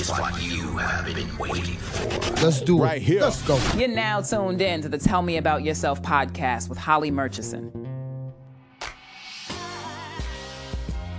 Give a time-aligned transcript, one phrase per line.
[0.00, 2.44] is what you have been waiting for.
[2.44, 2.82] Let's do it.
[2.82, 3.20] Right here.
[3.20, 3.58] Let's go.
[3.76, 7.70] You're now tuned in to the Tell Me About Yourself podcast with Holly Murchison.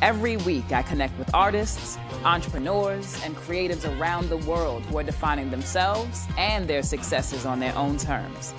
[0.02, 5.50] Every week, I connect with artists, entrepreneurs, and creatives around the world who are defining
[5.50, 8.54] themselves and their successes on their own terms.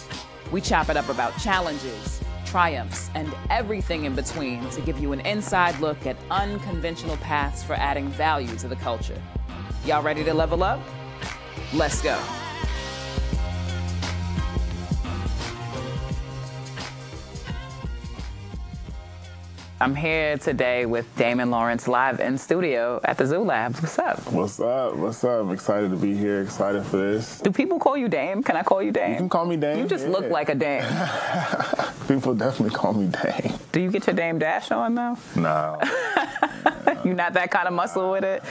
[0.51, 5.21] We chop it up about challenges, triumphs, and everything in between to give you an
[5.21, 9.21] inside look at unconventional paths for adding value to the culture.
[9.85, 10.81] Y'all ready to level up?
[11.75, 12.44] Let's go.
[19.81, 23.83] I'm here today with Damon Lawrence live in studio at the Zoo Labs.
[23.83, 24.33] What's up?
[24.33, 24.95] What's up?
[24.95, 25.41] What's up?
[25.41, 26.43] I'm excited to be here.
[26.43, 27.41] Excited for this.
[27.41, 28.45] Do people call you Dame?
[28.45, 29.11] Can I call you Dame?
[29.11, 29.81] You can call me Dame.
[29.81, 30.13] You just yeah.
[30.13, 30.85] look like a Dame.
[32.09, 33.59] People definitely call me Dame.
[33.73, 35.19] Do you get your Dame Dash on though?
[35.35, 35.81] No.
[37.05, 38.43] You're not that kind of muscle with it.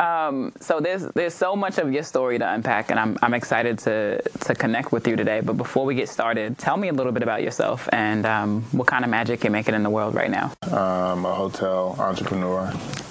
[0.00, 3.78] Um, so there's there's so much of your story to unpack, and I'm I'm excited
[3.80, 5.40] to to connect with you today.
[5.40, 8.86] But before we get started, tell me a little bit about yourself and um, what
[8.86, 10.47] kind of magic you're making in the world right now.
[10.62, 12.70] I'm a hotel entrepreneur,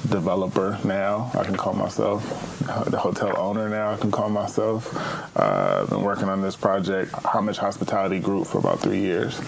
[0.10, 1.32] developer now.
[1.34, 2.24] I can call myself
[2.88, 3.92] the hotel owner now.
[3.92, 4.96] I can call myself.
[5.38, 9.40] Uh, I've been working on this project, Homage Hospitality Group, for about three years,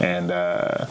[0.00, 0.30] and.
[0.30, 0.86] Uh,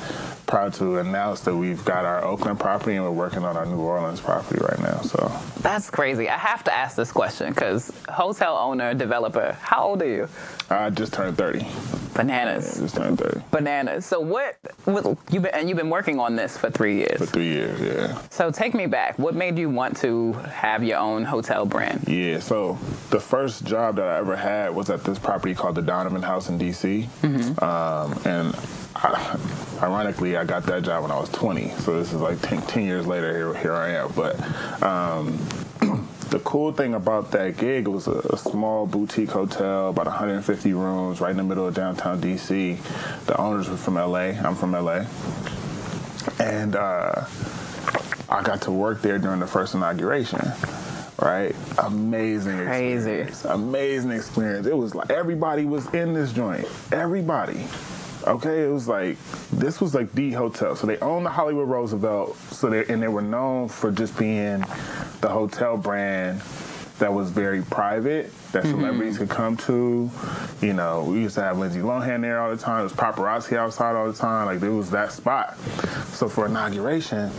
[0.51, 3.79] proud to announce that we've got our Oakland property and we're working on our New
[3.79, 4.99] Orleans property right now.
[4.99, 6.27] So That's crazy.
[6.27, 10.27] I have to ask this question because hotel owner, developer, how old are you?
[10.69, 11.65] I just turned 30.
[12.13, 12.79] Bananas.
[12.79, 14.05] Just turned 30 Bananas.
[14.05, 14.57] So what?
[14.85, 17.17] what you been and you've been working on this for three years.
[17.17, 17.79] for three years.
[17.79, 18.21] Yeah.
[18.29, 19.17] So take me back.
[19.19, 22.07] What made you want to have your own hotel brand?
[22.07, 22.77] Yeah, so
[23.09, 26.49] the first job that I ever had was at this property called the Donovan House
[26.49, 27.07] in DC.
[27.61, 28.55] Um, and
[28.95, 29.37] I,
[29.81, 31.69] ironically, I got that job when I was 20.
[31.69, 34.11] So this is like 10, 10 years later, here, here I am.
[34.15, 34.39] But
[34.83, 35.37] um,
[36.31, 41.19] the cool thing about that gig was a, a small boutique hotel, about 150 rooms,
[41.19, 42.77] right in the middle of downtown DC.
[43.25, 44.31] The owners were from LA.
[44.41, 45.05] I'm from LA.
[46.39, 47.25] And uh,
[48.29, 50.39] I got to work there during the first inauguration.
[51.21, 53.11] Right, amazing, Crazy.
[53.11, 53.45] experience.
[53.45, 54.65] amazing experience.
[54.65, 56.65] It was like everybody was in this joint.
[56.91, 57.67] Everybody,
[58.27, 58.63] okay.
[58.63, 59.17] It was like
[59.51, 60.75] this was like the hotel.
[60.75, 62.37] So they owned the Hollywood Roosevelt.
[62.51, 64.63] So they and they were known for just being
[65.21, 66.41] the hotel brand
[66.99, 70.09] that was very private that celebrities could come to.
[70.61, 72.81] You know, we used to have Lindsay Lohan there all the time.
[72.81, 74.45] It was paparazzi outside all the time.
[74.45, 75.57] Like it was that spot.
[76.13, 77.31] So for inauguration,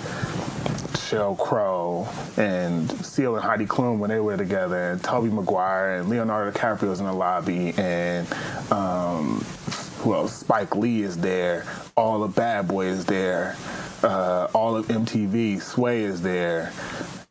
[1.12, 6.09] Sheryl Crow and Seal and Heidi Klum when they were together, and Tobey Maguire and
[6.09, 8.26] Leonardo DiCaprio was in the lobby, and
[8.72, 9.44] um,
[10.03, 10.35] who else?
[10.39, 11.65] Spike Lee is there.
[11.97, 13.57] All the Bad Boy is there.
[14.03, 16.73] Uh, all of MTV, Sway is there.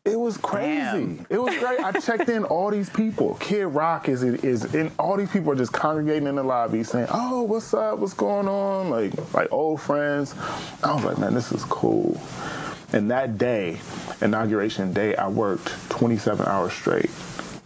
[0.04, 0.80] It was crazy.
[0.80, 1.26] Damn.
[1.30, 1.78] It was great.
[1.78, 3.34] I checked in all these people.
[3.34, 7.06] Kid Rock is is and all these people are just congregating in the lobby saying,
[7.12, 8.00] "Oh, what's up?
[8.00, 10.34] What's going on?" Like like old friends.
[10.82, 12.20] I was like, man, this is cool.
[12.92, 13.78] And that day,
[14.20, 17.10] inauguration day, I worked 27 hours straight.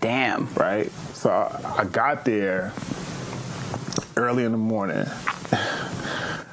[0.00, 0.52] Damn.
[0.54, 0.92] Right.
[1.14, 2.72] So I, I got there
[4.16, 5.06] early in the morning.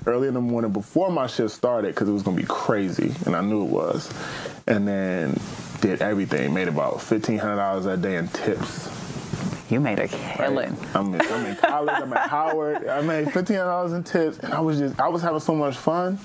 [0.05, 3.13] early in the morning before my shift started because it was going to be crazy
[3.25, 4.13] and I knew it was.
[4.67, 5.39] And then
[5.81, 8.89] did everything, made about $1,500 that day in tips.
[9.69, 10.77] You made a killing.
[10.93, 12.87] I'm in, I'm in college, I'm at Howard.
[12.87, 16.19] I made $1,500 in tips and I was just, I was having so much fun.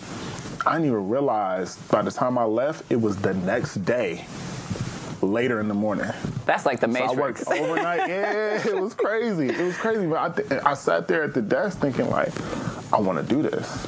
[0.66, 4.26] I didn't even realize by the time I left, it was the next day,
[5.22, 6.10] later in the morning.
[6.46, 7.46] That's like the So I Matrix.
[7.46, 8.08] worked overnight.
[8.08, 9.48] yeah, it was crazy.
[9.48, 10.06] It was crazy.
[10.06, 12.32] But I, th- I sat there at the desk thinking like,
[12.92, 13.86] I want to do this.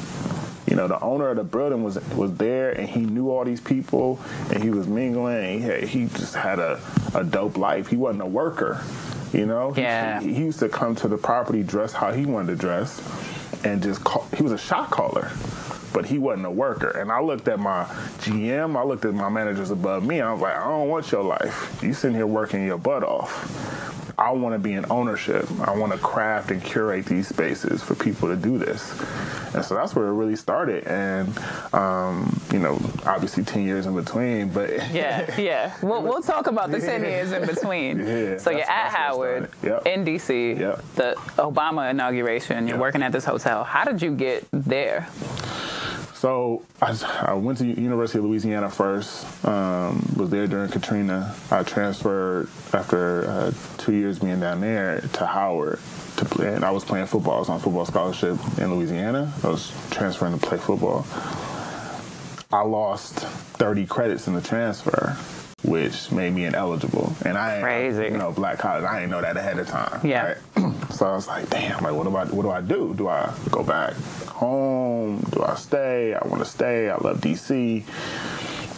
[0.66, 3.60] You know, the owner of the building was was there, and he knew all these
[3.60, 4.20] people,
[4.52, 5.58] and he was mingling.
[5.58, 6.80] He had, he just had a,
[7.14, 7.88] a dope life.
[7.88, 8.80] He wasn't a worker.
[9.32, 9.72] You know.
[9.72, 10.20] He- Yeah.
[10.20, 13.00] He, he used to come to the property dressed how he wanted to dress,
[13.64, 15.30] and just call, he was a shot caller.
[15.92, 16.90] But he wasn't a worker.
[16.90, 17.84] And I looked at my
[18.20, 21.10] GM, I looked at my managers above me, and I was like, I don't want
[21.10, 21.80] your life.
[21.82, 23.86] You sitting here working your butt off.
[24.18, 25.46] I want to be in ownership.
[25.62, 28.92] I want to craft and curate these spaces for people to do this.
[29.54, 30.84] And so that's where it really started.
[30.86, 31.36] And,
[31.72, 32.74] um, you know,
[33.06, 35.74] obviously 10 years in between, but yeah, yeah.
[35.82, 37.98] We'll, we'll talk about the 10 years in between.
[38.06, 39.84] Yeah, so you're at that's where it Howard.
[39.84, 39.86] Yep.
[39.86, 40.84] in DC, Yep.
[40.96, 42.66] the Obama inauguration.
[42.68, 42.80] You're Yep.
[42.80, 43.64] working at this hotel.
[43.64, 45.08] How did you get there?
[46.20, 49.24] So I, I went to University of Louisiana first.
[49.42, 51.34] Um, was there during Katrina.
[51.50, 55.78] I transferred after uh, two years being down there to Howard
[56.18, 56.52] to play.
[56.54, 57.36] And I was playing football.
[57.36, 59.32] I was on a football scholarship in Louisiana.
[59.42, 61.06] I was transferring to play football.
[62.52, 65.16] I lost 30 credits in the transfer,
[65.62, 67.14] which made me ineligible.
[67.24, 68.04] And I, ain't- Crazy.
[68.04, 68.84] you know, black college.
[68.84, 70.00] I didn't know that ahead of time.
[70.06, 70.34] Yeah.
[70.56, 70.74] right?
[70.90, 72.94] so I was like, damn, like what do I what do I do?
[72.96, 73.94] Do I go back
[74.28, 75.18] home?
[75.30, 76.14] Do I stay?
[76.14, 76.88] I want to stay.
[76.90, 77.84] I love DC.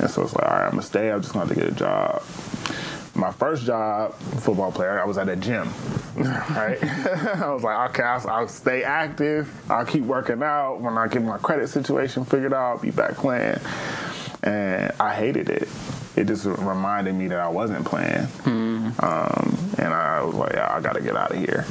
[0.00, 1.10] And so it's like, all right, I'm gonna stay.
[1.12, 2.22] I'm just gonna have to get a job.
[3.14, 5.68] My first job, football player, I was at a gym.
[6.14, 6.82] Right?
[6.84, 9.50] I was like, okay, I'll, I'll stay active.
[9.70, 10.80] I'll keep working out.
[10.80, 13.58] When I get my credit situation figured out, I'll be back playing.
[14.42, 15.68] And I hated it.
[16.16, 18.26] It just reminded me that I wasn't playing.
[18.98, 21.64] Um, and I was like, yeah, I got to get out of here.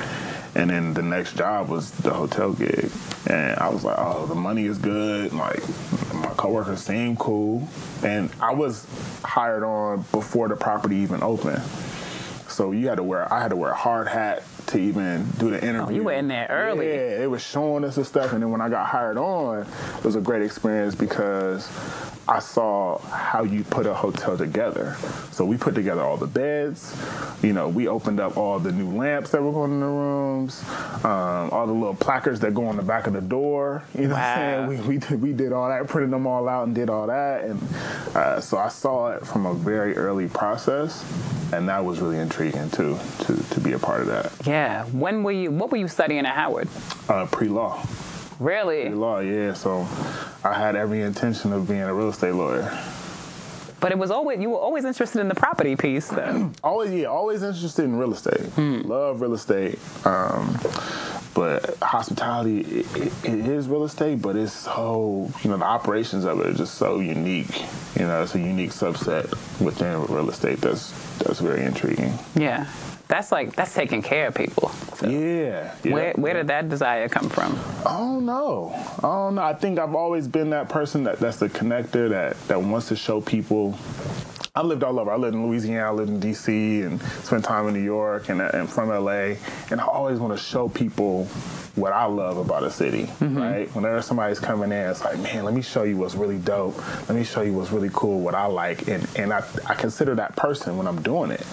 [0.55, 2.89] And then the next job was the hotel gig.
[3.27, 5.31] And I was like, oh, the money is good.
[5.33, 5.61] Like,
[6.13, 7.67] my coworkers seem cool.
[8.03, 8.87] And I was
[9.23, 11.61] hired on before the property even opened.
[12.47, 15.49] So you had to wear, I had to wear a hard hat to even do
[15.51, 15.81] the interview.
[15.81, 16.87] Oh, you were in there early.
[16.87, 18.33] Yeah, they was showing us the stuff.
[18.33, 19.61] And then when I got hired on,
[19.97, 21.69] it was a great experience because
[22.27, 24.95] I saw how you put a hotel together.
[25.31, 26.95] So we put together all the beds.
[27.43, 30.63] You know, we opened up all the new lamps that were going in the rooms,
[31.03, 33.83] um, all the little placards that go on the back of the door.
[34.01, 34.19] You know Wow.
[34.21, 34.87] what I'm saying?
[34.87, 37.43] We, we, did, we did all that, printed them all out and did all that.
[37.43, 37.61] And
[38.15, 41.03] uh, so I saw it from a very early process.
[41.53, 44.31] And that was really intriguing too, to, to be a part of that.
[44.45, 44.85] Yeah.
[44.85, 45.51] When were you?
[45.51, 46.69] What were you studying at Howard?
[47.09, 47.85] Uh, pre-law.
[48.39, 48.85] Really?
[48.85, 49.53] Pre law, yeah.
[49.53, 49.87] So
[50.43, 52.71] I had every intention of being a real estate lawyer.
[53.81, 56.51] But it was always you were always interested in the property piece, though.
[56.63, 58.55] Always, yeah, always interested in real estate.
[58.57, 59.79] Love real estate.
[60.05, 60.59] Um,
[61.33, 66.25] but hospitality, it, it, it is real estate, but it's so, you know, the operations
[66.25, 67.59] of it are just so unique.
[67.97, 70.91] You know, it's a unique subset within real estate that's
[71.23, 72.13] that's very intriguing.
[72.35, 72.67] yeah.
[73.07, 74.71] That's like that's taking care of people.
[75.01, 75.75] Yeah.
[75.83, 75.93] yeah.
[75.93, 77.59] Where where did that desire come from?
[77.85, 78.71] I don't know.
[78.99, 79.41] I don't know.
[79.41, 82.95] I think I've always been that person that that's the connector that that wants to
[82.95, 83.77] show people.
[84.53, 85.09] I lived all over.
[85.09, 88.41] I lived in Louisiana, I lived in D.C., and spent time in New York and,
[88.41, 89.37] and from L.A.
[89.69, 91.25] And I always want to show people
[91.75, 93.73] what I love about a city, right?
[93.73, 96.77] Whenever somebody's coming in, it's like, man, let me show you what's really dope.
[97.07, 100.15] Let me show you what's really cool, what I like, and and I I consider
[100.15, 101.45] that person when I'm doing it.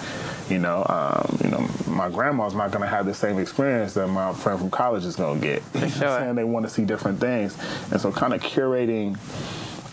[0.51, 4.33] You know, um, you know, my grandma's not gonna have the same experience that my
[4.33, 5.63] friend from college is gonna get.
[5.75, 6.35] You know I'm saying?
[6.35, 7.57] They want to see different things,
[7.93, 9.17] and so kind of curating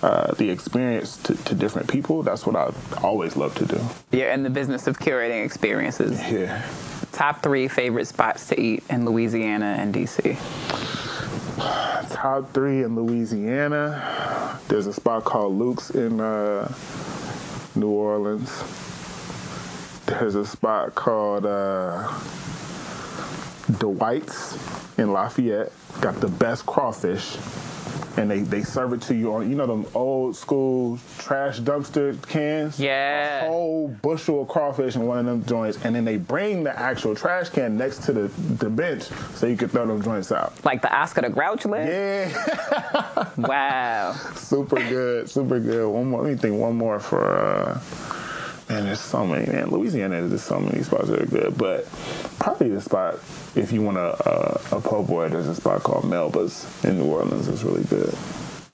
[0.06, 2.22] uh, the experience to, to different people.
[2.22, 2.72] That's what I
[3.02, 3.82] always love to do.
[4.12, 6.22] You're in the business of curating experiences.
[6.32, 6.64] Yeah.
[7.12, 10.38] Top three favorite spots to eat in Louisiana and DC.
[12.12, 14.60] Top three in Louisiana.
[14.68, 16.72] There's a spot called Luke's in uh,
[17.74, 18.52] New Orleans.
[20.06, 22.08] There's a spot called uh,
[23.80, 24.56] Dwight's
[25.00, 25.72] in Lafayette.
[26.00, 27.38] Got the best crawfish.
[28.18, 32.22] And they, they serve it to you on, you know, them old school trash dumpster
[32.28, 32.80] cans?
[32.80, 33.46] Yeah.
[33.46, 35.84] A whole bushel of crawfish in one of them joints.
[35.84, 39.04] And then they bring the actual trash can next to the, the bench
[39.36, 40.54] so you can throw them joints out.
[40.64, 41.90] Like the Oscar the Grouch list?
[41.92, 43.32] Yeah.
[43.38, 44.14] Wow.
[44.36, 45.90] super good, super good.
[45.90, 46.24] One more.
[46.24, 46.56] Let me think.
[46.60, 47.22] One more for.
[47.26, 47.80] uh
[48.70, 49.46] Man, there's so many.
[49.46, 51.56] Man, Louisiana, there's so many spots that are good.
[51.58, 51.86] But
[52.40, 53.16] probably the spot,
[53.56, 54.34] if you want a a,
[54.74, 57.48] uh, a po' boy, there's a spot called Melba's in New Orleans.
[57.48, 58.14] It's really good.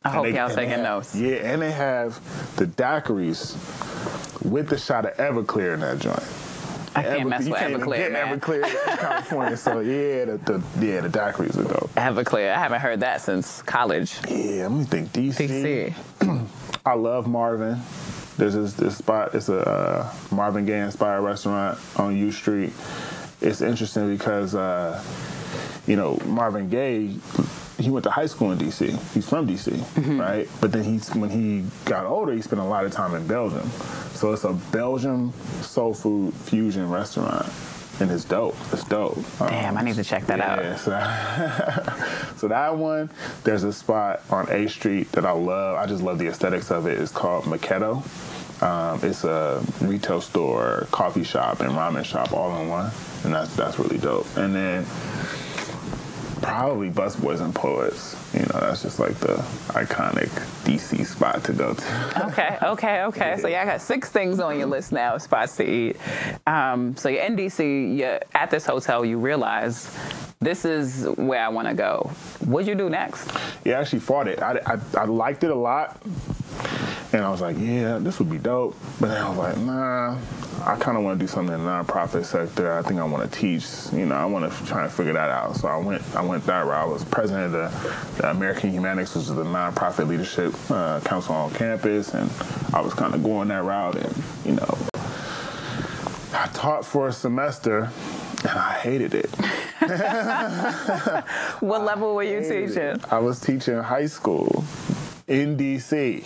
[0.03, 1.13] I hope they- y'all and taking have- notes.
[1.15, 2.19] Yeah, and they have
[2.55, 3.55] the daiquiris
[4.49, 6.23] with the shot of Everclear in that joint.
[6.95, 8.39] I can't Ever- mess with can't Everclear, get man.
[8.39, 9.57] Everclear in California.
[9.57, 11.91] so yeah, the, the yeah the daiquiris are dope.
[11.95, 12.53] Everclear.
[12.53, 14.15] I haven't heard that since college.
[14.29, 15.11] Yeah, let me think.
[15.13, 15.93] DC.
[16.21, 16.47] DC.
[16.85, 17.77] I love Marvin.
[18.41, 19.35] There's this, this spot.
[19.35, 22.73] It's a uh, Marvin Gaye inspired restaurant on U Street.
[23.39, 24.99] It's interesting because uh,
[25.85, 27.17] you know Marvin Gaye.
[27.77, 29.13] He went to high school in DC.
[29.13, 30.49] He's from DC, right?
[30.59, 33.69] But then he's when he got older, he spent a lot of time in Belgium.
[34.15, 37.45] So it's a Belgian soul food fusion restaurant,
[37.99, 38.57] and it's dope.
[38.73, 39.19] It's dope.
[39.37, 40.63] Damn, I need to check that out.
[40.63, 43.11] Yeah, so that, so that one,
[43.43, 45.77] there's a spot on H Street that I love.
[45.77, 46.99] I just love the aesthetics of it.
[46.99, 48.03] It's called Maketto.
[48.61, 52.91] Um, it's a retail store, coffee shop, and ramen shop all in one,
[53.23, 54.27] and that's that's really dope.
[54.37, 54.85] And then
[56.41, 58.15] probably Busboys and Poets.
[58.33, 59.35] You know, that's just like the
[59.69, 60.29] iconic
[60.63, 62.27] DC spot to go to.
[62.27, 63.37] Okay, okay, okay.
[63.39, 65.97] So yeah, I got six things on your list now, spots to eat.
[66.47, 69.95] Um, so you're in DC, you're at this hotel, you realize
[70.39, 72.09] this is where I want to go.
[72.45, 73.31] What'd you do next?
[73.63, 74.41] Yeah, I actually fought it.
[74.41, 76.01] I, I, I liked it a lot.
[77.13, 78.75] And I was like, yeah, this would be dope.
[78.99, 80.17] But then I was like, nah,
[80.65, 82.71] I kind of want to do something in the nonprofit sector.
[82.71, 83.65] I think I want to teach.
[83.91, 85.57] You know, I want to try and figure that out.
[85.57, 86.87] So I went, I went that route.
[86.87, 91.35] I was president of the, the American Humanics, which is the nonprofit leadership uh, council
[91.35, 92.31] on campus, and
[92.73, 93.97] I was kind of going that route.
[93.97, 94.77] And you know,
[96.33, 97.89] I taught for a semester,
[98.47, 99.29] and I hated it.
[101.61, 102.77] What level were you teaching?
[102.83, 103.11] it.
[103.13, 104.63] I was teaching high school
[105.27, 106.25] in DC,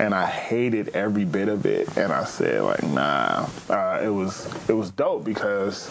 [0.00, 1.96] and I hated every bit of it.
[1.98, 3.46] And I said, like, nah.
[3.68, 5.88] Uh, it was it was dope because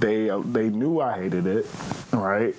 [0.00, 1.66] they they knew I hated it,
[2.12, 2.54] right?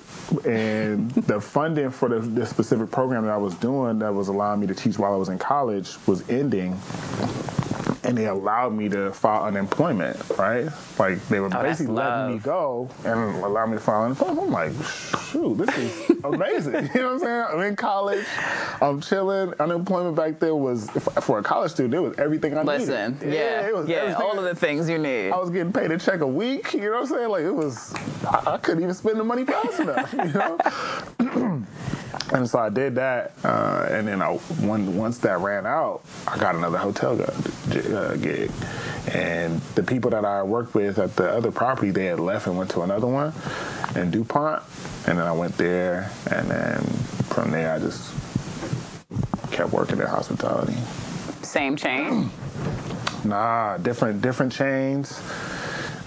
[0.46, 4.62] And the funding for the, the specific program that I was doing that was allowing
[4.62, 6.80] me to teach while I was in college was ending.
[8.04, 10.70] And they allowed me to file unemployment, right?
[11.00, 14.40] Like they were Oh, basically letting me go and allow me to file unemployment.
[14.40, 14.72] I'm like,
[15.32, 16.74] shoot, this is amazing.
[16.96, 17.46] you know what I'm saying?
[17.54, 18.26] I'm in college,
[18.82, 19.54] I'm chilling.
[19.60, 20.90] Unemployment back then was
[21.22, 23.28] for a college student, it was everything I Listen, needed.
[23.28, 25.32] Listen, yeah, it was yeah, everything all of the things you need.
[25.32, 26.74] I was getting paid a check a week.
[26.74, 27.30] You know what I'm saying?
[27.30, 27.94] Like it was,
[28.26, 30.14] I, I couldn't even spend the money fast enough.
[30.14, 31.64] You know.
[32.34, 36.38] and so I did that, uh, and then I, one, once that ran out, I
[36.38, 37.16] got another hotel
[37.70, 38.52] gig, uh, gig.
[39.14, 42.58] And the people that I worked with at the other property, they had left and
[42.58, 43.34] went to another one
[43.96, 44.62] in Dupont.
[45.08, 46.84] And then I went there, and then
[47.30, 48.14] from there I just
[49.52, 50.76] kept working in hospitality.
[51.44, 52.30] Same chain.
[53.26, 55.20] Nah, different different chains,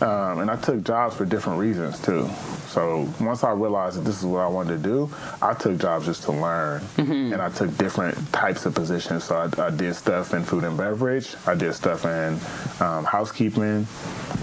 [0.01, 2.31] um, and I took jobs for different reasons too.
[2.71, 5.11] So once I realized that this is what I wanted to do,
[5.43, 9.25] I took jobs just to learn, and I took different types of positions.
[9.25, 12.39] So I, I did stuff in food and beverage, I did stuff in
[12.79, 13.89] um, housekeeping,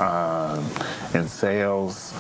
[0.02, 0.60] um,
[1.14, 2.14] in sales.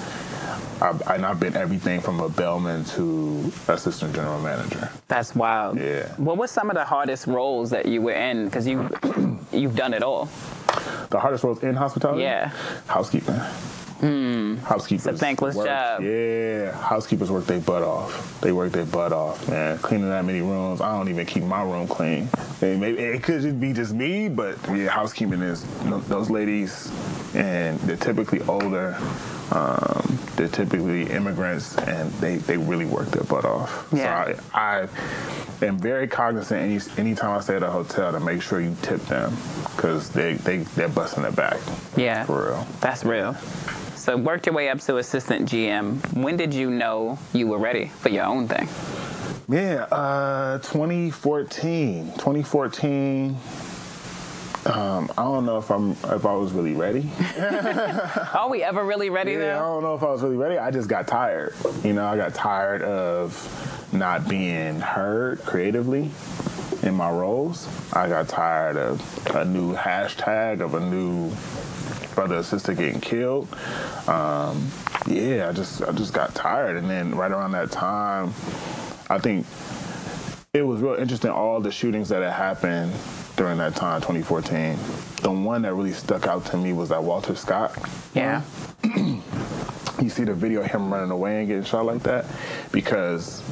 [0.79, 4.89] I've, and I've been everything from a bellman to assistant general manager.
[5.09, 5.77] That's wild.
[5.77, 6.07] Yeah.
[6.15, 8.45] What was some of the hardest roles that you were in?
[8.45, 8.87] Because you
[9.51, 10.29] you've done it all.
[11.09, 12.21] The hardest roles in hospitality?
[12.21, 12.51] Yeah.
[12.87, 13.41] Housekeeping.
[14.01, 15.07] Housekeepers.
[15.07, 16.01] It's a thankless work- job.
[16.03, 16.71] Yeah.
[16.71, 18.39] Housekeepers work their butt off.
[18.41, 19.77] They work their butt off, man.
[19.79, 20.81] Cleaning that many rooms.
[20.81, 22.29] I don't even keep my room clean.
[22.61, 25.63] And maybe it could just be just me, but yeah, housekeeping is
[26.07, 26.91] those ladies,
[27.35, 28.97] and they're typically older.
[29.51, 33.87] Um, they're typically immigrants, and they, they really work their butt off.
[33.93, 34.25] Yeah.
[34.35, 34.81] So I,
[35.61, 38.75] I am very cognizant any anytime I stay at a hotel to make sure you
[38.81, 39.35] tip them
[39.75, 41.57] because they they they're busting their back.
[41.95, 42.25] Yeah.
[42.25, 42.67] For real.
[42.81, 43.35] That's real.
[44.07, 46.13] So worked your way up to assistant GM.
[46.13, 48.69] When did you know you were ready for your own thing?
[49.49, 52.13] Yeah, uh, 2014.
[52.13, 53.37] 2014.
[54.65, 57.09] Um, I don't know if I'm if I was really ready.
[58.33, 60.57] Are we ever really ready Yeah, I don't know if I was really ready.
[60.57, 61.53] I just got tired.
[61.83, 66.11] You know, I got tired of not being heard creatively
[66.81, 67.67] in my roles.
[67.91, 71.29] I got tired of a new hashtag of a new
[72.17, 73.47] brother or sister getting killed.
[74.07, 74.71] Um,
[75.05, 78.33] yeah, I just I just got tired, and then right around that time,
[79.07, 79.45] I think
[80.51, 82.91] it was real interesting all the shootings that had happened
[83.35, 84.75] during that time 2014
[85.21, 87.77] the one that really stuck out to me was that walter scott
[88.15, 88.41] Yeah.
[88.83, 92.25] you see the video of him running away and getting shot like that
[92.71, 93.43] because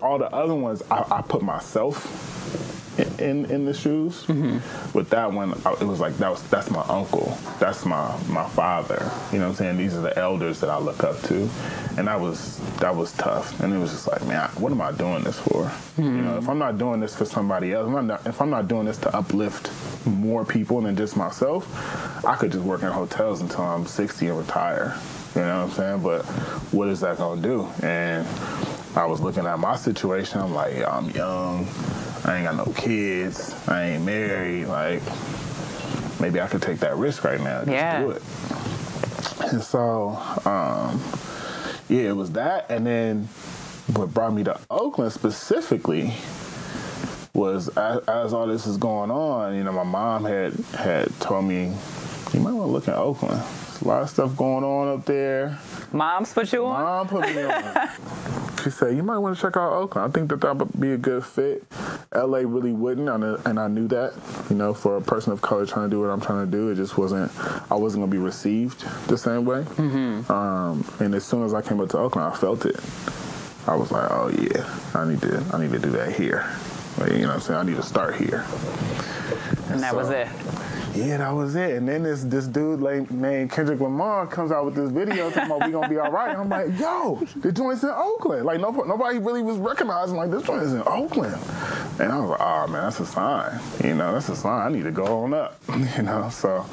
[0.00, 4.24] all the other ones I, I put myself in, in the shoes.
[4.24, 4.96] Mm-hmm.
[4.96, 8.48] With that one, I, it was like that was that's my uncle, that's my my
[8.48, 9.10] father.
[9.32, 9.76] You know what I'm saying?
[9.76, 11.48] These are the elders that I look up to,
[11.96, 13.60] and that was that was tough.
[13.60, 15.70] And it was just like, man, what am I doing this for?
[15.96, 18.50] You know, if I'm not doing this for somebody else, if I'm not, if I'm
[18.50, 19.70] not doing this to uplift
[20.06, 24.38] more people than just myself, I could just work in hotels until I'm 60 and
[24.38, 24.98] retire.
[25.34, 26.02] You know what I'm saying?
[26.02, 26.24] But
[26.72, 27.68] what is that gonna do?
[27.82, 28.26] And
[28.96, 30.40] I was looking at my situation.
[30.40, 31.66] I'm like, I'm young.
[32.24, 33.54] I ain't got no kids.
[33.68, 34.66] I ain't married.
[34.66, 35.02] Like,
[36.20, 37.58] maybe I could take that risk right now.
[37.60, 38.00] Just Yeah.
[38.00, 38.22] do it.
[39.52, 41.02] And so, um,
[41.88, 42.70] yeah, it was that.
[42.70, 43.28] And then
[43.94, 46.14] what brought me to Oakland specifically
[47.34, 51.44] was as, as all this is going on, you know, my mom had had told
[51.44, 51.74] me,
[52.32, 53.40] you might want to look at Oakland.
[53.40, 55.58] There's a lot of stuff going on up there.
[55.92, 56.80] Mom's put you on?
[56.82, 57.88] Mom put me on.
[58.64, 60.08] She said, you might want to check out Oakland.
[60.08, 61.64] I think that that would be a good fit.
[62.14, 64.14] LA really wouldn't, and I- and I knew that.
[64.48, 66.70] You know, for a person of color trying to do what I'm trying to do,
[66.70, 67.30] it just wasn't,
[67.70, 69.62] I wasn't going to be received the same way.
[69.62, 70.32] Mm-hmm.
[70.32, 72.76] Um, and as soon as I came up to Oakland, I felt it.
[73.66, 76.46] I was like, oh yeah, I need to, I need to do that here.
[76.98, 77.60] Like, you know what I'm saying?
[77.60, 78.44] I need to start here.
[79.70, 80.28] and that was it.
[80.94, 81.72] Yeah, that was it.
[81.76, 85.50] And then this this dude like, named Kendrick Lamar comes out with this video talking
[85.50, 86.30] about we gonna be all right.
[86.30, 88.46] And I'm like, yo, the joint's in Oakland.
[88.46, 91.34] Like no, nobody really was recognizing like this joint is in Oakland.
[91.98, 93.60] And I was like, oh man, that's a sign.
[93.82, 94.66] You know, that's a sign.
[94.66, 95.60] I need to go on up.
[95.96, 96.64] You know, so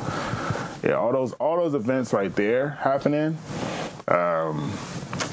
[0.84, 3.38] yeah, all those all those events right there happening,
[4.08, 4.72] um,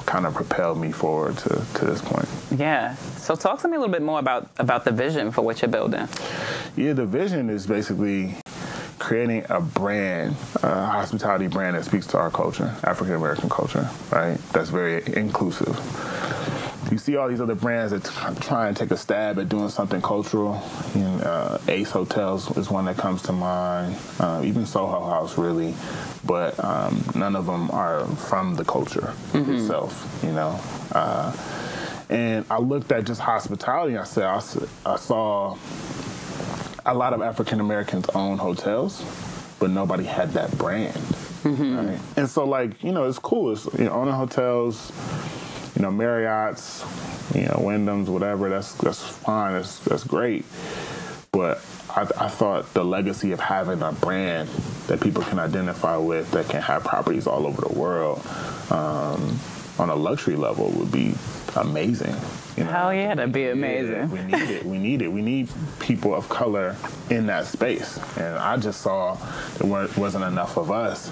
[0.05, 2.29] kind of propelled me forward to to this point.
[2.57, 2.97] Yeah.
[3.17, 5.71] So talk to me a little bit more about about the vision for what you're
[5.71, 6.09] building.
[6.77, 8.35] Yeah, the vision is basically
[9.09, 14.37] creating a brand, a hospitality brand that speaks to our culture, African American culture, right?
[14.53, 15.75] That's very inclusive.
[16.93, 19.71] You see all these other brands that t- try and take a stab at doing
[19.71, 20.63] something cultural.
[20.95, 23.97] You know, uh, Ace Hotels is one that comes to mind.
[24.21, 25.75] Uh, even Soho House, really,
[26.27, 30.21] but um, none of them are from the culture itself.
[30.23, 30.61] You know.
[30.93, 31.35] Uh,
[32.11, 33.95] and I looked at just hospitality.
[33.95, 34.25] And I said,
[34.85, 35.57] I saw
[36.89, 39.03] a lot of African Americans own hotels,
[39.61, 40.97] but nobody had that brand.
[41.91, 42.01] Right?
[42.17, 43.53] And so, like, you know, it's cool.
[43.53, 44.91] It's, you know, owning hotels,
[45.77, 46.85] you know, Marriott's,
[47.35, 48.49] you know, Wyndham's, whatever.
[48.49, 49.53] That's that's fine.
[49.53, 50.45] That's that's great.
[51.31, 51.59] But
[51.91, 54.49] I, I thought the legacy of having a brand
[54.89, 58.19] that people can identify with, that can have properties all over the world,
[58.71, 59.39] um,
[59.79, 61.15] on a luxury level, would be
[61.57, 62.15] amazing.
[62.57, 62.71] You know?
[62.71, 64.11] Hell yeah, that'd be amazing.
[64.11, 64.65] we need it.
[64.65, 65.09] We need it.
[65.09, 65.49] We need
[65.81, 66.77] people of color
[67.11, 67.99] in that space.
[68.17, 69.15] And I just saw
[69.59, 71.11] there weren't, wasn't enough of us.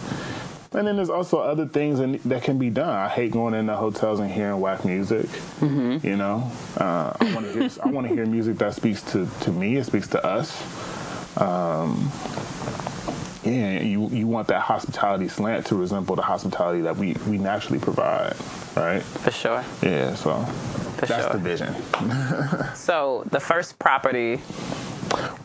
[0.72, 2.90] And then there's also other things in, that can be done.
[2.90, 5.26] I hate going into hotels and hearing whack music.
[5.62, 7.70] You know, uh, I want to hear.
[7.82, 9.76] I want to hear music that speaks to, to me.
[9.76, 10.52] It speaks to us.
[11.40, 12.10] Um,
[13.46, 17.78] yeah, you you want that hospitality slant to resemble the hospitality that we, we naturally
[17.78, 18.34] provide,
[18.76, 19.02] right?
[19.02, 19.64] For sure.
[19.82, 20.42] Yeah, so
[20.98, 21.32] For that's sure.
[21.32, 21.74] the vision.
[22.74, 24.40] So the first property.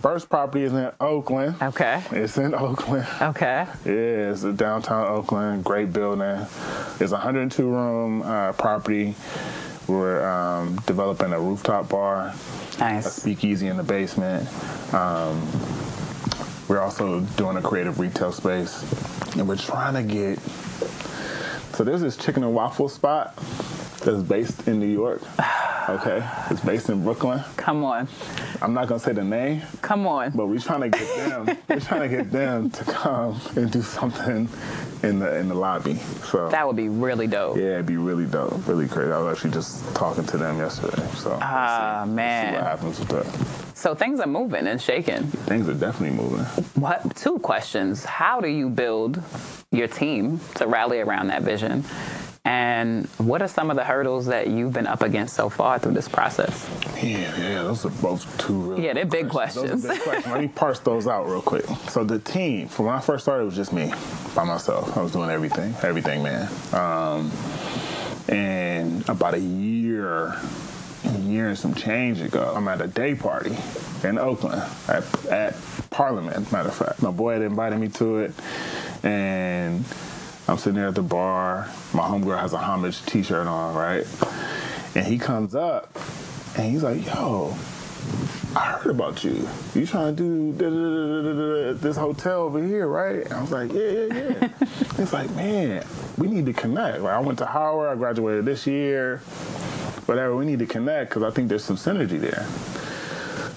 [0.01, 1.55] First property is in Oakland.
[1.61, 2.01] Okay.
[2.11, 3.05] It's in Oakland.
[3.21, 3.67] Okay.
[3.85, 5.63] Yeah, it's downtown Oakland.
[5.63, 6.45] Great building.
[6.99, 9.15] It's a 102 room uh, property.
[9.87, 12.33] We're um, developing a rooftop bar,
[12.79, 14.47] a speakeasy in the basement.
[14.93, 15.47] Um,
[16.71, 18.81] we're also doing a creative retail space,
[19.35, 20.39] and we're trying to get.
[21.75, 23.35] So there's this chicken and waffle spot
[24.05, 25.21] that's based in New York.
[25.89, 27.43] Okay, it's based in Brooklyn.
[27.57, 28.07] Come on.
[28.61, 30.29] I'm not gonna say the name, Come on.
[30.29, 31.57] but we're trying to get them.
[31.67, 34.47] we're trying to get them to come and do something
[35.03, 35.95] in the in the lobby.
[36.25, 37.57] So That would be really dope.
[37.57, 39.11] yeah, it'd be really dope, really crazy.
[39.11, 41.03] I was actually just talking to them yesterday.
[41.15, 42.53] So Ah, we'll see, see man.
[42.53, 43.77] what happens with that.
[43.77, 45.23] So things are moving and shaking.
[45.23, 46.45] Things are definitely moving.
[46.75, 48.05] What two questions?
[48.05, 49.21] How do you build
[49.71, 51.83] your team to rally around that vision?
[52.43, 55.91] And what are some of the hurdles that you've been up against so far through
[55.93, 56.67] this process?
[56.97, 59.85] Yeah, yeah, those are both two really Yeah, they're big Those questions.
[59.85, 60.33] are big questions.
[60.33, 61.65] Let me parse those out real quick.
[61.89, 63.93] So the team, from when I first started, it was just me
[64.33, 64.97] by myself.
[64.97, 66.49] I was doing everything, everything, man.
[66.73, 67.31] Um,
[68.27, 70.35] and about a year,
[71.05, 73.55] a year and some change ago, I'm at a day party
[74.03, 75.55] in Oakland at, at
[75.91, 76.51] Parliament.
[76.51, 78.33] Matter of fact, my boy had invited me to it,
[79.03, 79.85] and
[80.51, 81.69] I'm sitting there at the bar.
[81.93, 84.05] My homegirl has a homage T-shirt on, right?
[84.95, 85.97] And he comes up,
[86.57, 87.55] and he's like, "Yo,
[88.53, 89.47] I heard about you.
[89.73, 93.23] You trying to do this hotel over here, right?
[93.23, 94.49] And I was like, yeah, yeah, yeah.
[94.97, 95.85] it's like, man,
[96.17, 96.99] we need to connect.
[96.99, 97.89] Like, I went to Howard.
[97.89, 99.19] I graduated this year.
[100.05, 100.35] Whatever.
[100.35, 102.45] We need to connect because I think there's some synergy there.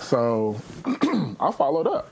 [0.01, 0.61] So
[1.41, 2.09] I followed up.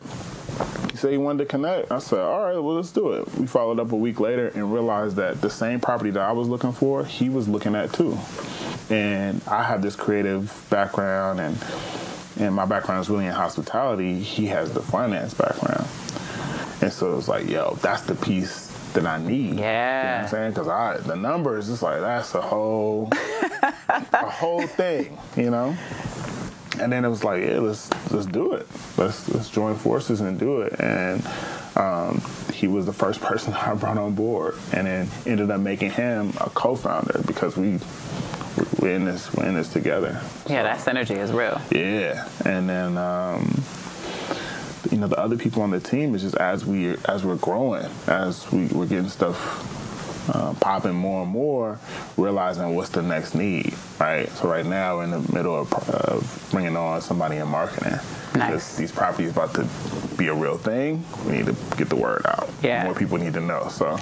[0.91, 1.91] He said he wanted to connect.
[1.91, 3.35] I said, all right, well, let's do it.
[3.35, 6.49] We followed up a week later and realized that the same property that I was
[6.49, 8.19] looking for, he was looking at too.
[8.91, 11.57] And I have this creative background and
[12.38, 14.19] and my background is really in hospitality.
[14.19, 15.87] He has the finance background.
[16.81, 19.59] And so it was like, yo, that's the piece that I need.
[19.59, 20.25] Yeah, You know what.
[20.25, 20.51] I'm saying?
[20.53, 23.09] Because I the numbers, it's like that's a whole
[23.88, 25.77] a whole thing, you know?
[26.81, 28.67] And then it was like, yeah, let's let's do it.
[28.97, 30.81] Let's let's join forces and do it.
[30.81, 31.27] And
[31.77, 35.91] um, he was the first person I brought on board, and then ended up making
[35.91, 37.79] him a co-founder because we
[38.81, 40.21] we're in this we're in this together.
[40.49, 41.61] Yeah, that synergy is real.
[41.71, 43.63] Yeah, and then um,
[44.91, 47.87] you know the other people on the team is just as we as we're growing,
[48.07, 49.82] as we we're getting stuff
[50.29, 51.79] uh, popping more and more,
[52.17, 54.29] realizing what's the next need, right?
[54.31, 57.93] So right now we're in the middle of, of bringing on somebody in marketing.
[57.93, 58.33] Nice.
[58.33, 59.69] Because These properties about to
[60.17, 61.05] be a real thing.
[61.27, 62.49] We need to get the word out.
[62.63, 62.85] Yeah.
[62.85, 63.69] More people need to know.
[63.69, 63.99] So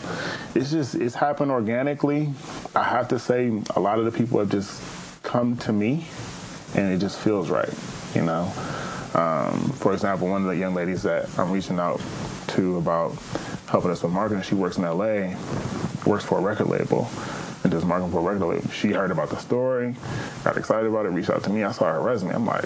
[0.55, 2.33] it's just it's happened organically.
[2.77, 4.83] I have to say a lot of the people have just
[5.23, 6.07] come to me
[6.75, 7.73] and it just feels right,
[8.15, 8.53] you know.
[9.15, 12.01] Um, for example, one of the young ladies that I'm reaching out
[12.49, 13.17] to about
[13.69, 15.35] helping us with marketing, she works in LA,
[16.07, 17.09] works for a record label,
[17.63, 18.71] and does marketing for a record label.
[18.71, 19.95] She heard about the story,
[20.45, 21.65] got excited about it, reached out to me.
[21.65, 22.35] I saw her resume.
[22.35, 22.65] I'm like,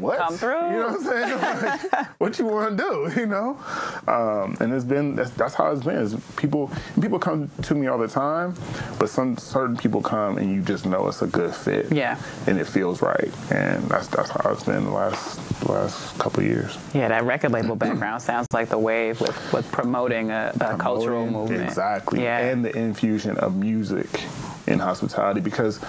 [0.00, 0.18] what?
[0.18, 0.70] Come through.
[0.70, 1.38] You know what I'm saying?
[1.92, 3.12] Like, what you want to do?
[3.20, 3.58] You know?
[4.06, 6.04] Um, and it's been that's, that's how it's been.
[6.04, 8.54] It's people people come to me all the time,
[8.98, 11.90] but some certain people come and you just know it's a good fit.
[11.92, 12.18] Yeah.
[12.46, 16.40] And it feels right, and that's that's how it's been the last the last couple
[16.40, 16.76] of years.
[16.92, 21.26] Yeah, that record label background sounds like the wave with, with promoting a, a cultural
[21.26, 21.62] movement.
[21.62, 22.22] Exactly.
[22.22, 22.38] Yeah.
[22.38, 24.24] And the infusion of music
[24.66, 25.80] in hospitality because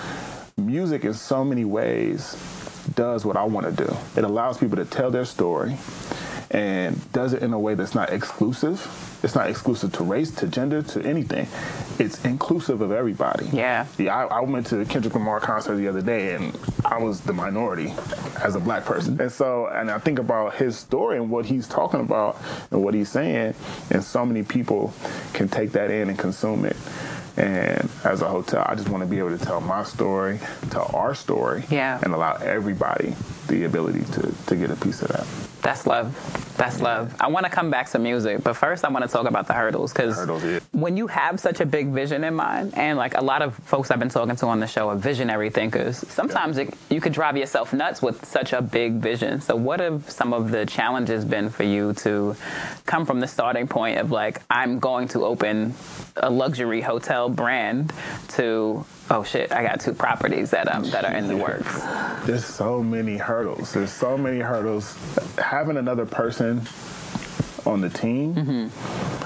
[0.58, 2.38] music in so many ways
[2.96, 3.96] does what I want to do.
[4.16, 5.78] It allows people to tell their story
[6.52, 8.80] and does it in a way that's not exclusive.
[9.22, 11.48] It's not exclusive to race, to gender, to anything.
[12.00, 13.46] It's inclusive of everybody.
[13.52, 13.86] Yeah.
[13.98, 17.22] Yeah, I, I went to a Kendrick Lamar concert the other day, and I was
[17.22, 17.94] the minority
[18.44, 19.20] as a black person.
[19.22, 22.38] And so, and I think about his story and what he's talking about
[22.72, 23.54] and what he's saying,
[23.92, 24.94] and so many people
[25.34, 26.78] can take that in and consume it.
[27.38, 30.40] And as a hotel, I just want to be able to tell my story,
[30.72, 32.00] tell our story, Yeah.
[32.04, 33.16] and allow everybody
[33.48, 35.26] the ability to, to get a piece of that.
[35.62, 36.56] That's love.
[36.58, 37.16] That's love.
[37.20, 39.54] I want to come back to music, but first I want to talk about the
[39.54, 40.60] hurdles because yeah.
[40.72, 43.92] when you have such a big vision in mind, and like a lot of folks
[43.92, 47.38] I've been talking to on the show are visionary thinkers, sometimes it, you could drive
[47.38, 49.42] yourself nuts with such a big vision.
[49.42, 52.36] So, what have some of the challenges been for you to
[52.86, 55.74] come from the starting point of like, I'm going to open
[56.18, 57.94] a luxury hotel brand
[58.30, 61.82] to, oh shit, I got two properties that, um, that are in the works?
[62.26, 63.74] There's so many hurdles.
[63.74, 64.98] There's so many hurdles.
[65.38, 66.62] Having another person
[67.66, 68.72] on the team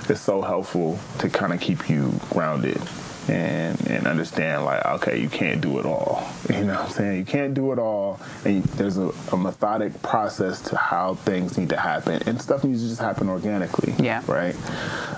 [0.10, 2.82] is so helpful to kind of keep you grounded
[3.30, 7.18] and and understand like okay you can't do it all you know what i'm saying
[7.20, 11.70] you can't do it all and there's a, a methodic process to how things need
[11.70, 14.22] to happen and stuff needs to just happen organically Yeah.
[14.28, 14.56] right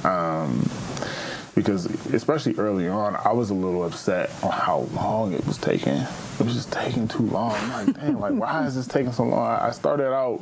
[0.06, 0.70] um
[1.56, 5.94] because especially early on, I was a little upset on how long it was taking.
[5.94, 7.54] It was just taking too long.
[7.56, 9.40] I'm like, dang, like why is this taking so long?
[9.62, 10.42] I started out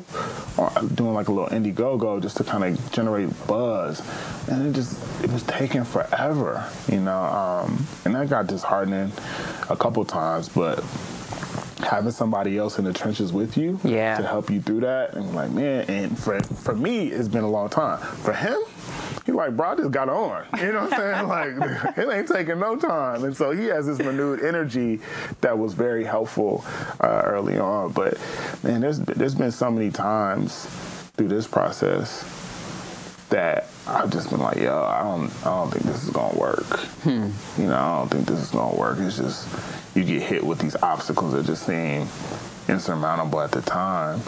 [0.96, 4.02] doing like a little Indiegogo just to kind of generate buzz,
[4.50, 7.22] and it just it was taking forever, you know.
[7.24, 9.12] Um, and that got disheartening
[9.70, 10.84] a couple times, but
[11.80, 14.18] having somebody else in the trenches with you Yeah.
[14.18, 17.50] to help you through that and like man and for for me it's been a
[17.50, 18.58] long time for him
[19.26, 22.28] he like bro I just got on you know what i'm saying like it ain't
[22.28, 25.00] taking no time and so he has this renewed energy
[25.42, 26.66] that was very helpful
[27.02, 28.18] uh, early on but
[28.64, 30.66] man there's there's been so many times
[31.16, 32.24] through this process
[33.30, 36.80] that I've just been like, yo, I don't, I don't think this is gonna work.
[37.58, 39.00] You know, I don't think this is gonna work.
[39.00, 39.48] It's just
[39.96, 42.08] you get hit with these obstacles that just seem
[42.68, 44.22] insurmountable at the time.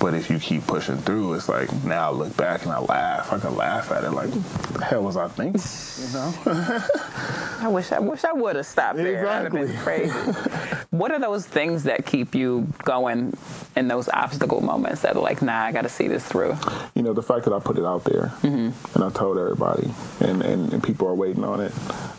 [0.00, 3.32] But if you keep pushing through, it's like now I look back and I laugh.
[3.32, 4.10] I can laugh at it.
[4.12, 5.60] Like, the hell was I thinking?
[6.06, 6.84] You know?
[7.60, 9.24] I wish I wish I would have stopped there.
[9.24, 10.12] That would have been crazy.
[10.90, 13.36] what are those things that keep you going
[13.74, 16.56] in those obstacle moments that are like, nah, I got to see this through?
[16.94, 20.42] you know, the fact that I put it out there and I told everybody and,
[20.42, 21.72] and, and people are waiting on it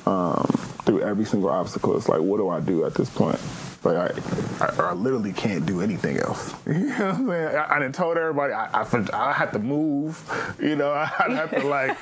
[0.06, 0.50] um,
[0.90, 1.96] through every single obstacle.
[1.96, 3.40] It's like, what do I do at this point?
[3.84, 6.54] Like, I, I, I literally can't do anything else.
[6.66, 7.56] You know what I'm saying?
[7.58, 10.20] I, I done told everybody I, I, I had to move.
[10.60, 11.98] You know, I had to like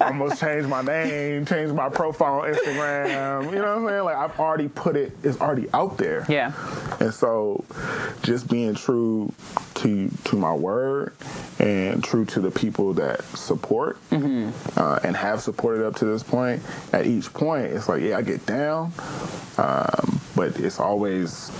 [0.00, 3.44] almost change my name, change my profile on Instagram.
[3.52, 4.04] You know what I'm saying?
[4.04, 6.26] Like, I've already put it, it's already out there.
[6.28, 6.52] Yeah.
[7.04, 7.64] And so,
[8.22, 9.32] just being true
[9.74, 11.12] to to my word
[11.60, 16.60] and true to the people that support uh, and have supported up to this point.
[16.92, 18.92] At each point, it's like, yeah, I get down,
[19.58, 21.52] um, but it's always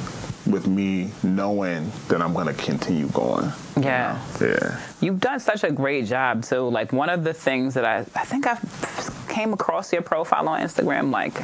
[0.47, 3.53] with me knowing that I'm going to continue going.
[3.77, 4.19] you Yeah.
[4.41, 4.47] know?
[4.47, 4.81] Yeah.
[5.01, 6.69] You've done such a great job too.
[6.69, 8.59] Like one of the things that I I think I
[9.29, 11.35] came across your profile on Instagram like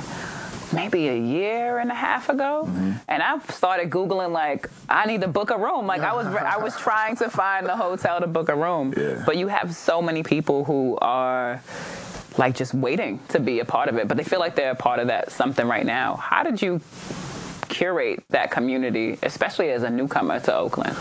[0.74, 2.92] maybe a year and a half ago, mm-hmm.
[3.08, 5.86] and I started googling like I need to book a room.
[5.86, 9.22] Like I was I was trying to find the hotel to book a room, Yeah.
[9.24, 11.62] but you have so many people who are
[12.36, 14.74] like just waiting to be a part of it, but they feel like they're a
[14.74, 16.16] part of that something right now.
[16.16, 16.80] How did you
[17.68, 20.96] curate that community, especially as a newcomer to Oakland?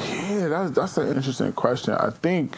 [0.00, 1.94] Yeah, that's that's an interesting question.
[1.94, 2.56] I think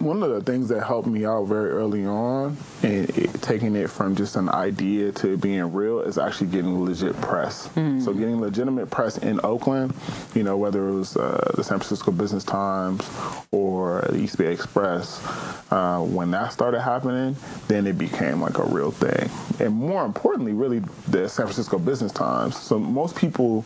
[0.00, 3.88] one of the things that helped me out very early on and it, taking it
[3.88, 7.68] from just an idea to being real is actually getting legit press.
[8.04, 9.94] So getting legitimate press in Oakland,
[10.34, 13.02] you know, whether it was uh, the San Francisco Business Times
[13.50, 15.22] or the East Bay Express,
[15.70, 17.36] uh, when that started happening,
[17.68, 19.30] then it became like a real thing.
[19.64, 22.56] And more importantly, really the San Francisco Business Times.
[22.56, 23.64] So most people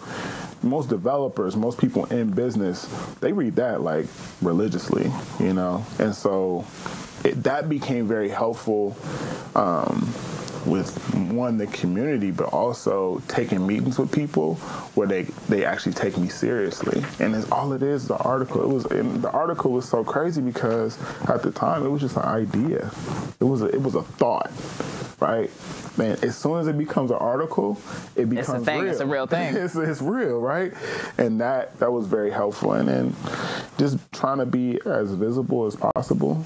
[0.63, 2.85] most developers, most people in business,
[3.21, 4.07] they read that like
[4.43, 6.65] religiously, you know, and so
[7.25, 8.97] it, that became very helpful
[9.55, 10.13] um,
[10.67, 14.57] with one the community, but also taking meetings with people
[14.95, 17.03] where they they actually take me seriously.
[17.21, 18.09] And it's all it is.
[18.09, 18.63] The article.
[18.63, 22.25] It was the article was so crazy because at the time it was just an
[22.25, 22.91] idea.
[23.41, 24.51] It was a, it was a thought,
[25.21, 25.51] right?
[25.99, 27.81] Man, as soon as it becomes an article,
[28.17, 28.83] it becomes thing.
[28.83, 28.91] real.
[28.91, 29.57] It's a real thing.
[29.57, 30.73] it's, it's real, right?
[31.19, 32.73] And that that was very helpful.
[32.73, 33.17] And then
[33.79, 36.45] just trying to be as visible as possible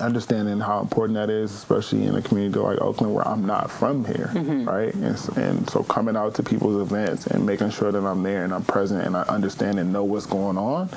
[0.00, 4.04] understanding how important that is, especially in a community like Oakland where I'm not from
[4.04, 4.94] here, right?
[4.94, 8.52] And, and so coming out to people's events and making sure that I'm there and
[8.52, 10.90] I'm present and I understand and know what's going on,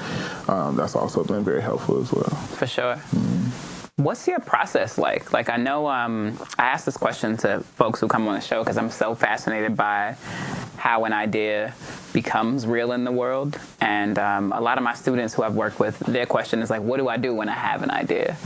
[0.48, 2.30] um, that's also been very helpful as well.
[2.30, 3.02] For sure.
[4.00, 5.34] What's your process like?
[5.34, 8.62] Like, I know um, I ask this question to folks who come on the show
[8.64, 10.16] because I'm so fascinated by
[10.78, 11.74] how an idea
[12.14, 13.60] becomes real in the world.
[13.82, 16.84] And um, a lot of my students who I've worked with, their question is like,
[16.84, 18.38] what do I do when I have an idea?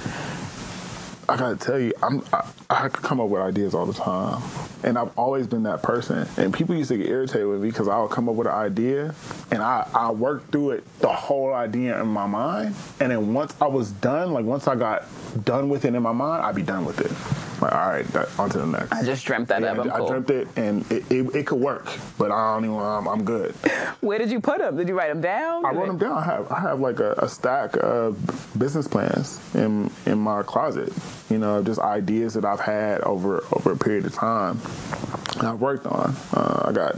[1.31, 4.43] I gotta tell you, I'm I, I could come up with ideas all the time,
[4.83, 6.27] and I've always been that person.
[6.35, 8.53] And people used to get irritated with me because I would come up with an
[8.53, 9.15] idea,
[9.49, 13.55] and I I work through it the whole idea in my mind, and then once
[13.61, 15.05] I was done, like once I got
[15.45, 17.11] done with it in my mind, I'd be done with it.
[17.61, 18.91] Like all right, that, on to the next.
[18.91, 19.85] I just dreamt that yeah, up.
[19.85, 20.07] I cool.
[20.07, 22.77] dreamt it, and it, it, it could work, but I don't even.
[22.77, 23.53] I'm, I'm good.
[24.01, 24.75] Where did you put them?
[24.75, 25.63] Did you write them down?
[25.65, 26.17] I wrote them down.
[26.17, 28.17] I have I have like a, a stack of
[28.57, 30.93] business plans in in my closet.
[31.29, 34.59] You know, just ideas that I've had over over a period of time.
[35.41, 36.15] I've worked on.
[36.33, 36.95] Uh, I got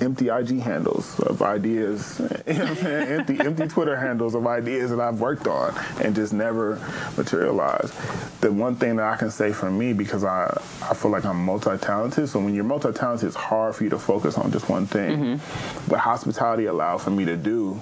[0.00, 3.08] empty IG handles of ideas, you know what I'm saying?
[3.08, 6.80] empty empty Twitter handles of ideas that I've worked on and just never
[7.16, 7.94] materialized.
[8.40, 10.46] The one thing that I can say for me because I
[10.82, 12.28] I feel like I'm multi-talented.
[12.28, 15.18] So when you're multi-talented, it's hard for you to focus on just one thing.
[15.18, 15.90] Mm-hmm.
[15.90, 17.80] What hospitality allowed for me to do,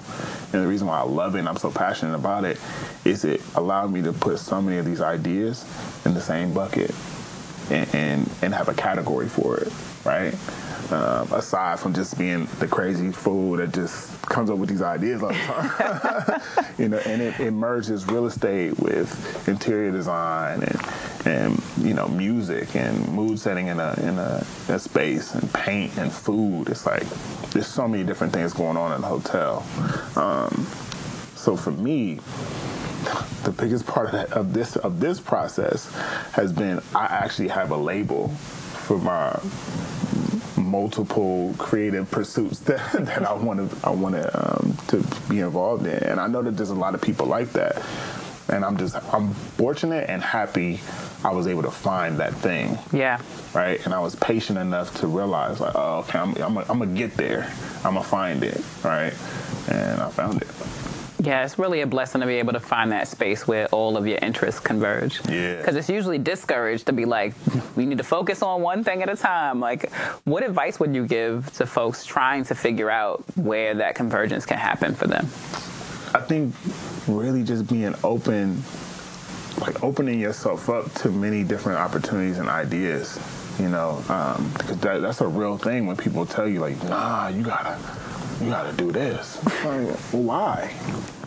[0.53, 2.59] and the reason why I love it and I'm so passionate about it,
[3.05, 5.65] is it allowed me to put so many of these ideas
[6.05, 6.93] in the same bucket
[7.71, 9.71] and, and, and have a category for it,
[10.05, 10.33] right?
[10.91, 15.21] Um, aside from just being the crazy fool that just comes up with these ideas
[15.21, 16.41] all the time,
[16.79, 20.81] you know, and it, it merges real estate with interior design and
[21.25, 25.95] and you know music and mood setting in a in a, a space and paint
[25.97, 26.69] and food.
[26.69, 27.03] It's like
[27.51, 29.63] there's so many different things going on in the hotel.
[30.15, 30.65] Um,
[31.35, 32.19] so for me,
[33.43, 35.93] the biggest part of, that, of this of this process
[36.33, 39.39] has been I actually have a label for my
[40.69, 45.85] multiple creative pursuits that, that I want to I want to um, to be involved
[45.85, 47.81] in, and I know that there's a lot of people like that,
[48.49, 50.79] and I'm just I'm fortunate and happy
[51.23, 53.19] I was able to find that thing Yeah.
[53.53, 53.83] right?
[53.83, 57.15] And I was patient enough to realize, like, oh, okay, I'm, I'm, I'm gonna get
[57.17, 57.51] there.
[57.83, 59.13] I'm gonna find it, right?
[59.69, 60.47] And I found it.
[61.21, 64.07] Yeah, it's really a blessing to be able to find that space where all of
[64.07, 65.19] your interests converge.
[65.27, 65.57] Yeah.
[65.57, 67.33] Because it's usually discouraged to be like,
[67.75, 69.59] we need to focus on one thing at a time.
[69.59, 69.91] Like,
[70.23, 74.57] what advice would you give to folks trying to figure out where that convergence can
[74.57, 75.25] happen for them?
[76.13, 76.55] I think
[77.05, 78.63] really just being open,
[79.59, 83.19] like opening yourself up to many different opportunities and ideas.
[83.59, 87.27] You know, um, because that, that's a real thing when people tell you, like, nah,
[87.27, 87.77] you gotta,
[88.41, 89.43] you gotta do this.
[89.65, 90.73] Like, why?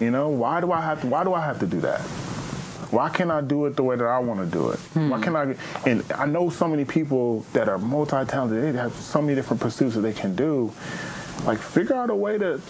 [0.01, 1.07] You know, why do I have to?
[1.07, 2.01] Why do I have to do that?
[2.91, 4.79] Why can't I do it the way that I want to do it?
[4.95, 5.55] Why can't I?
[5.89, 8.75] And I know so many people that are multi-talented.
[8.75, 10.73] They have so many different pursuits that they can do.
[11.47, 12.61] Like, figure out a way to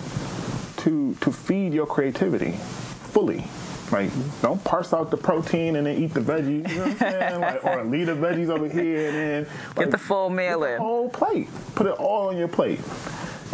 [0.79, 3.45] to to feed your creativity fully.
[3.91, 6.67] Like, don't parse out the protein and then eat the veggies.
[6.71, 7.41] You know what I'm saying?
[7.41, 10.79] Like, or leave the veggies over here and then Get the full meal in.
[10.79, 11.49] whole plate.
[11.75, 12.81] Put it all on your plate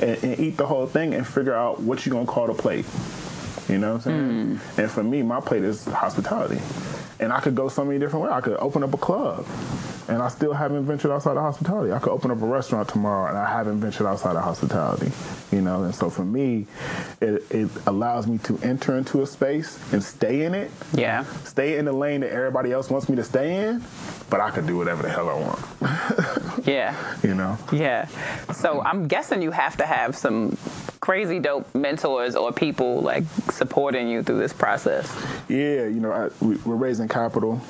[0.00, 2.87] and, and eat the whole thing and figure out what you're gonna call the plate.
[3.68, 4.56] You know what I'm saying?
[4.56, 4.80] Hmm.
[4.80, 6.61] And for me, my plate is hospitality.
[7.20, 8.32] And I could go so many different ways.
[8.32, 9.46] I could open up a club.
[10.08, 11.92] And I still haven't ventured outside of hospitality.
[11.92, 15.12] I could open up a restaurant tomorrow and I haven't ventured outside of hospitality.
[15.54, 16.66] You know, and so for me,
[17.20, 20.70] it, it allows me to enter into a space and stay in it.
[20.94, 21.24] Yeah.
[21.44, 23.80] Stay in the lane that everybody else wants me to stay in,
[24.30, 26.38] but I could do whatever the hell I want.
[26.66, 26.94] Yeah.
[27.22, 27.56] You know?
[27.72, 28.08] Yeah.
[28.52, 30.58] So I'm guessing you have to have some
[31.00, 35.10] crazy dope mentors or people like supporting you through this process.
[35.48, 37.62] Yeah, you know, I, we, we're raising capital.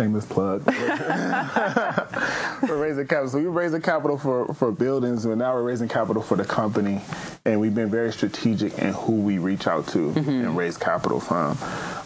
[0.00, 0.64] Shameless plug.
[2.66, 3.28] we're raising capital.
[3.28, 7.02] So we're raising capital for, for buildings, but now we're raising capital for the company.
[7.44, 11.58] And we've been very strategic in who we reach out to and raise capital from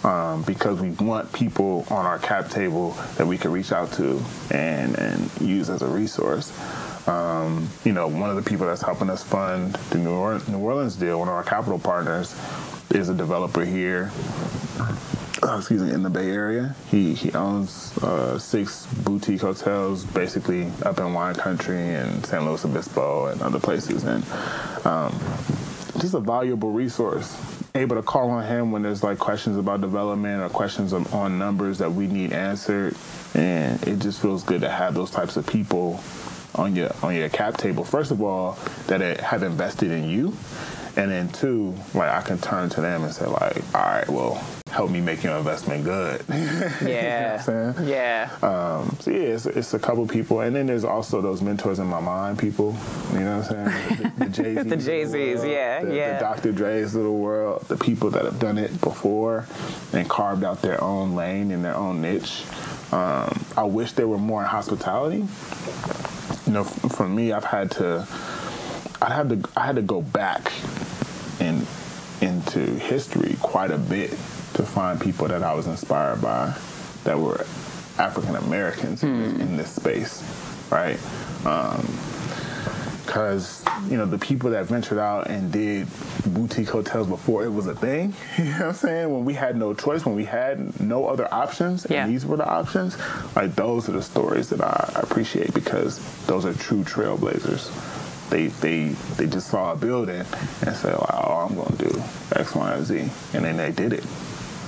[0.02, 4.20] um, because we want people on our cap table that we can reach out to
[4.50, 6.50] and, and use as a resource.
[7.07, 10.59] Um, you know, one of the people that's helping us fund the New Orleans, New
[10.59, 12.35] Orleans deal, one of our capital partners,
[12.90, 14.11] is a developer here
[15.42, 16.75] uh, excuse me, in the Bay Area.
[16.90, 22.64] He he owns uh, six boutique hotels, basically up in wine country and San Luis
[22.64, 24.25] Obispo and other places, and
[24.87, 25.18] um,
[26.01, 27.37] just a valuable resource.
[27.77, 31.38] Able to call on him when there's like questions about development or questions on, on
[31.38, 32.94] numbers that we need answered,
[33.35, 36.01] and it just feels good to have those types of people
[36.55, 37.83] on your on your cap table.
[37.83, 40.37] First of all, that have invested in you,
[40.97, 44.40] and then two, like I can turn to them and say like, all right, well,
[44.75, 46.25] help me make your investment good.
[46.29, 47.41] Yeah.
[47.47, 48.29] you know yeah.
[48.43, 51.87] um, so yeah, it's, it's, a couple people, and then there's also those mentors in
[51.87, 52.77] my mind people.
[53.13, 54.13] You know what I'm saying?
[54.19, 56.13] The, the Jay Z's, the Jay Z's, yeah, the, yeah.
[56.15, 56.53] The Dr.
[56.53, 59.47] Dre's little world, the people that have done it before
[59.93, 62.43] and carved out their own lane and their own niche.
[62.91, 65.25] Um, I wish there were more in hospitality.
[66.47, 68.09] You know, for me, I've had to,
[69.01, 70.53] I had to, I had to go back
[71.39, 71.65] and
[72.21, 74.17] into history quite a bit
[74.55, 76.57] to find people that I was inspired by
[77.05, 77.45] that were
[77.99, 80.23] African Americans in, in, this space,
[80.71, 80.99] right?
[83.05, 85.87] Because um, you know the people that ventured out and did
[86.27, 88.14] boutique hotels before it was a thing.
[88.38, 89.12] You know what I'm saying?
[89.12, 92.05] When we had no choice, when we had no other options, yeah.
[92.05, 92.97] and these were the options.
[93.37, 97.71] Like those are the stories that I appreciate because those are true trailblazers
[98.31, 100.25] they they they just saw a building
[100.67, 102.03] and said, "Oh, I'm going to do
[102.35, 102.99] X, Y, and Z,"
[103.35, 104.05] and then they did it.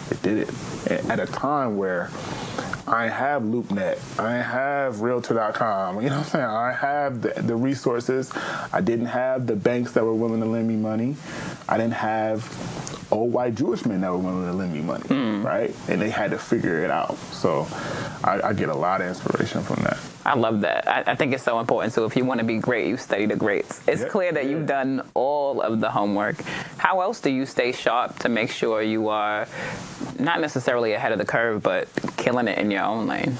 [0.08, 2.10] They did it at a time where
[2.86, 6.00] I have LoopNet, I have Realtor.com.
[6.02, 6.44] You know what I'm saying?
[6.44, 8.30] I have the, the resources.
[8.72, 11.16] I didn't have the banks that were willing to lend me money.
[11.68, 12.44] I didn't have
[13.10, 15.44] old white Jewish men that were willing to lend me money, mm.
[15.44, 15.74] right?
[15.88, 17.16] And they had to figure it out.
[17.32, 17.66] So
[18.24, 19.98] I, I get a lot of inspiration from that.
[20.24, 20.88] I love that.
[20.88, 21.92] I, I, think it's so important.
[21.92, 23.80] So if you want to be great, you study the greats.
[23.86, 24.10] It's yep.
[24.10, 26.42] clear that you've done all of the homework.
[26.78, 29.46] How else do you stay sharp to make sure you are
[30.18, 33.36] not necessarily ahead of the curve, but killing it in your own lane?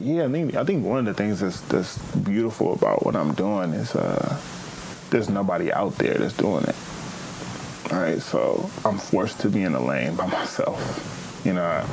[0.00, 3.32] Yeah, I think I think one of the things that's that's beautiful about what I'm
[3.32, 4.38] doing is uh,
[5.10, 6.76] there's nobody out there that's doing it.
[7.90, 11.40] All right, so I'm forced to be in the lane by myself.
[11.44, 11.86] You know,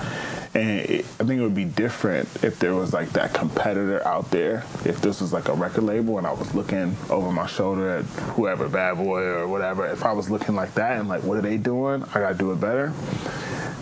[0.56, 4.32] and it, I think it would be different if there was like that competitor out
[4.32, 4.66] there.
[4.86, 8.06] If this was like a record label and I was looking over my shoulder at
[8.06, 11.42] whoever, Bad Boy or whatever, if I was looking like that and like, what are
[11.42, 12.04] they doing?
[12.04, 12.94] I gotta do it better.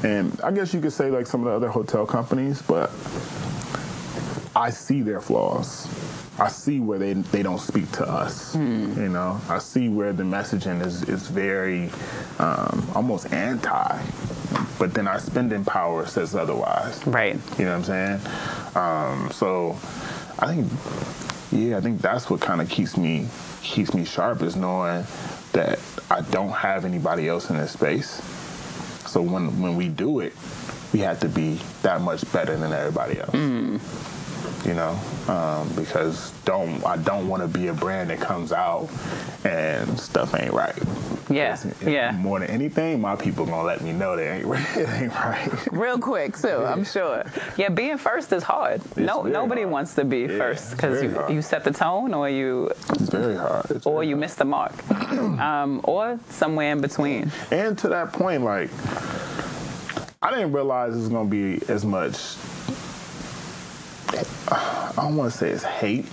[0.03, 2.91] And I guess you could say like some of the other hotel companies, but
[4.55, 5.87] I see their flaws.
[6.39, 8.55] I see where they they don't speak to us.
[8.55, 8.97] Mm.
[8.97, 11.91] You know, I see where the messaging is is very
[12.39, 14.01] um, almost anti,
[14.79, 17.05] but then our spending power says otherwise.
[17.05, 17.37] Right.
[17.59, 18.21] You know what I'm saying?
[18.75, 19.77] Um, so
[20.39, 20.71] I think,
[21.51, 23.27] yeah, I think that's what kind of keeps me
[23.61, 25.05] keeps me sharp is knowing
[25.51, 28.21] that I don't have anybody else in this space.
[29.07, 30.33] So when when we do it,
[30.93, 33.35] we have to be that much better than everybody else.
[33.35, 33.79] Mm
[34.65, 34.97] you know,
[35.27, 38.89] um, because don't I don't want to be a brand that comes out
[39.43, 40.77] and stuff ain't right.
[41.29, 42.11] Yeah, yeah.
[42.11, 44.45] More than anything, my people gonna let me know that ain't
[44.77, 45.71] it ain't right.
[45.71, 46.71] Real quick too, yeah.
[46.71, 47.23] I'm sure.
[47.57, 48.81] Yeah, being first is hard.
[48.81, 49.71] It's no, nobody hard.
[49.71, 52.71] wants to be yeah, first because you, you set the tone, or you.
[52.91, 53.69] It's very hard.
[53.71, 54.21] It's or very you hard.
[54.21, 57.31] miss the mark, um, or somewhere in between.
[57.51, 58.69] And to that point, like.
[60.21, 62.37] I didn't realize it was gonna be as much
[64.49, 66.05] I don't want to say it's hate.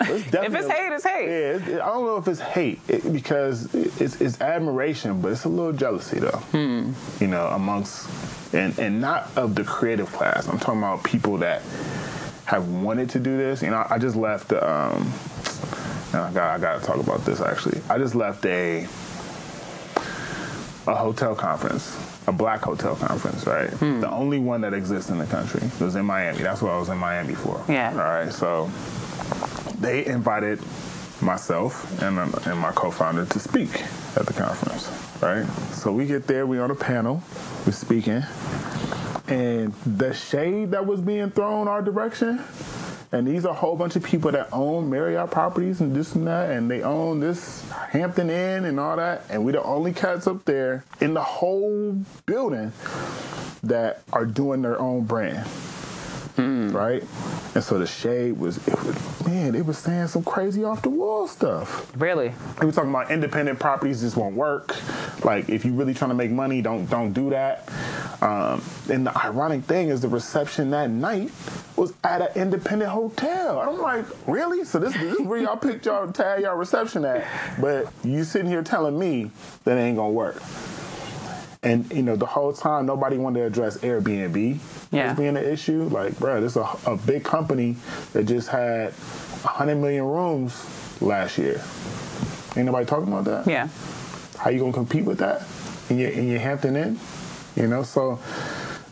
[0.00, 1.26] It's if it's hate, it's hate.
[1.26, 5.44] Yeah, it, I don't know if it's hate it, because it's, it's, admiration, but it's
[5.44, 6.38] a little jealousy though.
[6.38, 6.92] Hmm.
[7.20, 8.08] You know, amongst
[8.54, 10.48] and and not of the creative class.
[10.48, 11.62] I'm talking about people that
[12.46, 13.62] have wanted to do this.
[13.62, 14.52] You know, I just left.
[14.52, 15.12] Um,
[16.12, 17.80] I got I got to talk about this actually.
[17.88, 18.86] I just left a
[20.90, 23.70] a hotel conference a black hotel conference, right?
[23.70, 24.00] Hmm.
[24.00, 25.62] The only one that exists in the country.
[25.62, 26.38] It was in Miami.
[26.38, 27.62] That's what I was in Miami for.
[27.68, 27.90] Yeah.
[27.90, 28.32] All right.
[28.32, 28.70] So
[29.80, 30.60] they invited
[31.20, 33.82] myself and, and my co-founder to speak
[34.16, 34.88] at the conference,
[35.20, 35.44] right?
[35.72, 37.22] So we get there, we on a panel,
[37.66, 38.22] we're speaking,
[39.28, 42.42] and the shade that was being thrown our direction
[43.12, 46.26] and these are a whole bunch of people that own Marriott properties and this and
[46.28, 49.24] that, and they own this Hampton Inn and all that.
[49.28, 52.72] And we're the only cats up there in the whole building
[53.64, 55.48] that are doing their own brand.
[56.70, 56.74] Mm.
[56.74, 57.02] Right?
[57.54, 60.90] And so the shade was, it was, man, it was saying some crazy off the
[60.90, 61.92] wall stuff.
[61.96, 62.32] Really?
[62.58, 64.76] They was talking about independent properties just won't work.
[65.24, 67.68] Like if you're really trying to make money, don't don't do that.
[68.22, 71.30] Um, and the ironic thing is the reception that night
[71.76, 73.60] was at an independent hotel.
[73.60, 74.64] I'm like, really?
[74.64, 77.26] So this, this is where y'all picked y'all tag y'all reception at,
[77.60, 79.30] but you sitting here telling me
[79.64, 80.42] that ain't gonna work.
[81.62, 84.58] And you know the whole time nobody wanted to address Airbnb
[84.90, 85.10] Yeah.
[85.10, 85.84] as being an issue.
[85.84, 87.76] Like, bro, this is a, a big company
[88.12, 90.64] that just had 100 million rooms
[91.00, 91.62] last year.
[92.56, 93.46] Ain't nobody talking about that.
[93.46, 93.68] Yeah.
[94.38, 95.42] How you gonna compete with that
[95.90, 96.98] in your in your Hampton Inn?
[97.56, 98.18] You know, so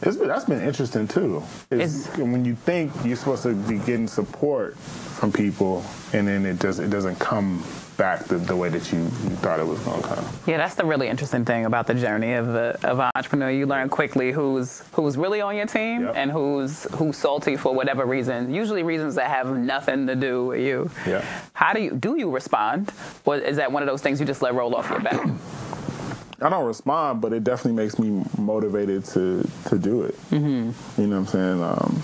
[0.03, 1.43] it's been, that's been interesting too.
[1.71, 6.45] Is It's- when you think you're supposed to be getting support from people, and then
[6.45, 7.65] it just it doesn't come
[7.99, 10.25] back the, the way that you, you thought it was gonna come.
[10.47, 13.51] Yeah, that's the really interesting thing about the journey of a, of an entrepreneur.
[13.51, 16.15] You learn quickly who's who's really on your team Yep.
[16.17, 18.55] and who's who's salty for whatever reason.
[18.55, 20.91] Usually reasons that have nothing to do with you.
[21.07, 21.23] Yeah.
[21.53, 22.91] How do you do you respond,
[23.27, 25.21] or is that one of those things you just let roll off your back?
[26.41, 30.15] I don't respond, but it definitely makes me motivated to to do it.
[30.31, 31.01] Mm-hmm.
[31.03, 31.63] You know what I'm saying?
[31.63, 32.03] Um,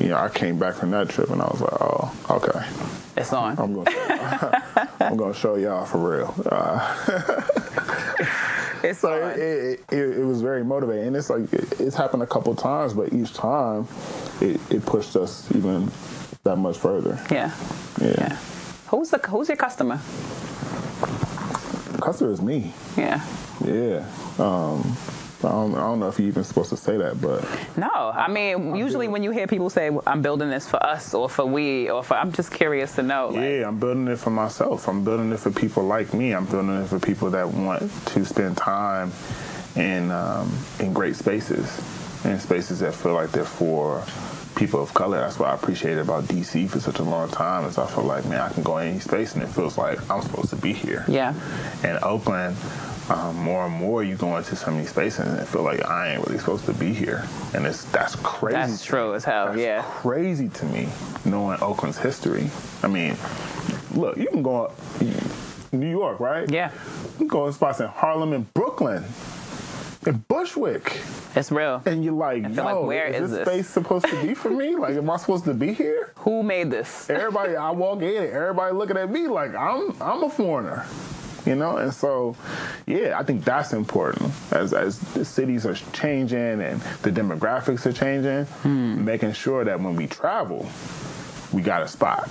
[0.00, 2.66] you know, I came back from that trip and I was like, oh, okay,
[3.16, 3.58] It's on.
[3.58, 6.34] I'm gonna I'm gonna show y'all for real.
[6.50, 7.46] Uh,
[8.82, 9.32] It's so on.
[9.32, 12.54] it, it, it, it was very motivating, and it's like it, it's happened a couple
[12.54, 13.86] times, but each time
[14.40, 15.90] it, it pushed us even
[16.44, 17.18] that much further.
[17.30, 17.54] yeah.
[18.00, 18.36] Yeah, Yeah.
[18.88, 20.00] Who's the who's your customer?
[22.00, 22.72] customer is me.
[22.96, 23.20] Yeah.
[23.62, 24.06] Yeah.
[24.38, 24.96] Um,
[25.44, 27.42] I don't, I don't know if you're even supposed to say that, but
[27.76, 31.28] No, I mean, usually when you hear people say, "I'm building this for us" or
[31.28, 33.28] for we or for, I'm just curious to know.
[33.28, 34.88] Like, Yeah, I'm building it for myself.
[34.88, 36.32] I'm building it for people like me.
[36.32, 39.12] I'm building it for people that want to spend time
[39.76, 41.78] in um, in great spaces,
[42.24, 44.04] in spaces that feel like they're for
[44.56, 45.20] people of color.
[45.20, 47.64] That's what I appreciated about DC for such a long time.
[47.64, 49.98] Is I feel like man, I can go in any space and it feels like
[50.10, 51.04] I'm supposed to be here.
[51.08, 51.34] Yeah.
[51.82, 52.56] And Oakland,
[53.10, 56.12] um, more and more you go into some of these spaces and feel like I
[56.14, 58.56] ain't really supposed to be here, and it's that's crazy.
[58.56, 59.46] That's true as hell.
[59.46, 59.82] that's Yeah.
[59.82, 60.88] crazy to me
[61.24, 62.50] knowing Oakland's history.
[62.82, 63.16] I mean,
[63.94, 66.48] look, you can go to New York, right?
[66.50, 66.70] Yeah.
[67.12, 69.04] You can go to spots in Harlem and Brooklyn,
[70.06, 70.98] in Bushwick,
[71.36, 71.82] It's real.
[71.84, 73.48] and you're like, yo, like, where is, is this this?
[73.48, 74.74] space supposed to be for me?
[74.80, 76.12] Like, am I supposed to be here?
[76.18, 77.10] Who made this?
[77.10, 80.86] Everybody, I walk in, and everybody looking at me like I'm, I'm a foreigner.
[81.46, 82.36] You know, and so,
[82.86, 87.92] yeah, I think that's important as as the cities are changing and the demographics are
[87.92, 88.44] changing.
[88.62, 89.04] Hmm.
[89.04, 90.68] Making sure that when we travel,
[91.52, 92.28] we got a spot.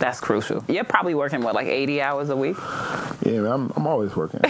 [0.00, 0.64] That's crucial.
[0.66, 2.56] You're probably working what, like 80 hours a week?
[3.22, 4.40] Yeah, I'm, I'm always working.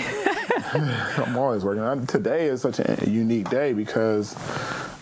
[0.72, 1.82] I'm always working.
[1.82, 4.36] I, today is such a unique day because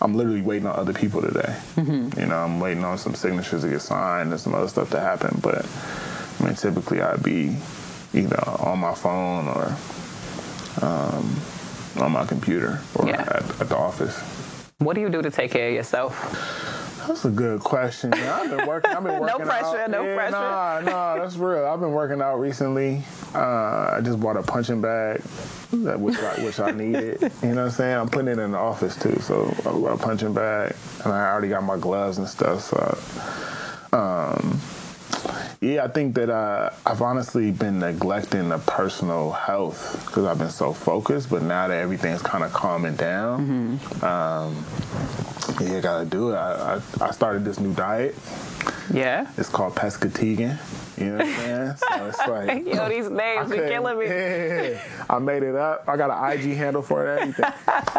[0.01, 1.55] I'm literally waiting on other people today.
[1.77, 4.99] You know, I'm waiting on some signatures to get signed and some other stuff to
[4.99, 5.39] happen.
[5.41, 5.67] But
[6.39, 7.55] I mean, typically I'd be
[8.13, 9.75] either on my phone or
[10.81, 11.35] um,
[11.99, 13.21] on my computer or Yeah.
[13.21, 14.17] at, at the office.
[14.79, 16.15] What do you do to take care of yourself?
[17.07, 18.13] That's a good question.
[18.13, 18.91] I've been working.
[18.91, 19.89] I've been No pressure, out.
[19.89, 20.31] no yeah, pressure.
[20.31, 21.65] Nah, nah, that's real.
[21.65, 23.01] I've been working out recently.
[23.33, 25.21] Uh, I just bought a punching bag,
[25.71, 27.19] that which I, which I needed.
[27.41, 27.97] You know what I'm saying?
[27.97, 29.17] I'm putting it in the office too.
[29.21, 32.61] So I bought a punching bag, and I already got my gloves and stuff.
[32.61, 32.77] So,
[33.97, 34.59] um,
[35.61, 40.49] yeah, I think that uh, I've honestly been neglecting the personal health because I've been
[40.49, 41.29] so focused.
[41.29, 44.65] But now that everything's kind of calming down, um,
[45.61, 46.35] yeah, gotta do it.
[46.35, 48.15] I, I, I started this new diet.
[48.93, 49.29] Yeah.
[49.37, 50.57] It's called pescategan.
[50.99, 51.75] You know what I'm saying?
[51.77, 54.05] So it's like Yo, these names be couldn't- killing me.
[54.09, 55.83] Yeah, I made it up.
[55.87, 57.53] I got an IG handle for it and everything.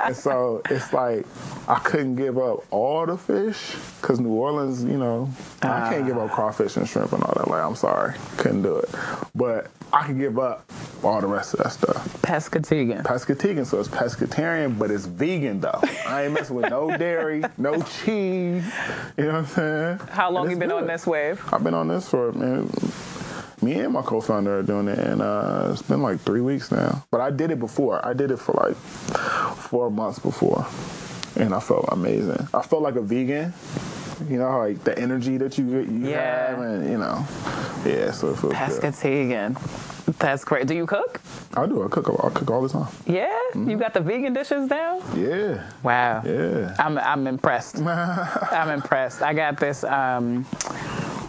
[0.04, 1.24] and so it's like
[1.68, 5.28] I couldn't give up all the fish because New Orleans, you know,
[5.62, 6.34] I can't give up ah.
[6.34, 7.48] crawfish and shrimp and all that.
[7.48, 8.90] Like, I'm sorry, couldn't do it.
[9.34, 10.70] But I can give up
[11.02, 12.22] all the rest of that stuff.
[12.22, 13.02] Pescatarian.
[13.02, 15.80] Pescatarian, so it's pescatarian, but it's vegan though.
[16.06, 18.64] I ain't messing with no dairy, no cheese.
[19.16, 19.98] You know what I'm saying?
[20.10, 21.42] How long you it's been on this wave?
[21.52, 22.68] I've been on this for man.
[23.62, 27.04] Me and my co-founder are doing it, and uh, it's been like three weeks now.
[27.10, 28.04] But I did it before.
[28.06, 28.76] I did it for like
[29.56, 30.66] four months before,
[31.36, 32.48] and I felt amazing.
[32.54, 33.52] I felt like a vegan.
[34.28, 36.50] You know, like the energy that you you Yeah.
[36.50, 37.24] have, and you know,
[37.86, 38.10] yeah.
[38.12, 38.52] So it feels good.
[38.52, 39.56] Pescatarian.
[40.18, 40.66] That's great.
[40.66, 41.20] Do you cook?
[41.54, 41.82] I do.
[41.84, 42.08] I cook.
[42.22, 42.88] I cook all the time.
[43.06, 43.30] Yeah?
[43.54, 45.02] You got the vegan dishes down?
[45.16, 46.22] Yeah, Wow.
[46.24, 46.74] yeah.
[46.78, 47.78] I'm I'm impressed.
[47.80, 49.22] I'm impressed.
[49.22, 50.44] I got this um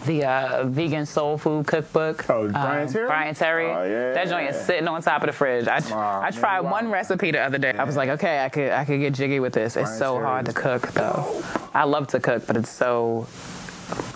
[0.06, 2.28] the uh, vegan soul food cookbook.
[2.30, 3.06] Oh, Bryant um, Terry?
[3.06, 3.66] Bryant Terry.
[3.70, 4.12] Oh, yeah.
[4.12, 5.68] That joint is sitting on top of the fridge.
[5.68, 7.72] I, Wow, I tried man, one recipe the other day.
[7.72, 9.76] I was like, okay, I could I could get jiggy with this.
[9.76, 11.42] It's so Terry hard to cook though.
[11.74, 13.26] I love to cook, but it's so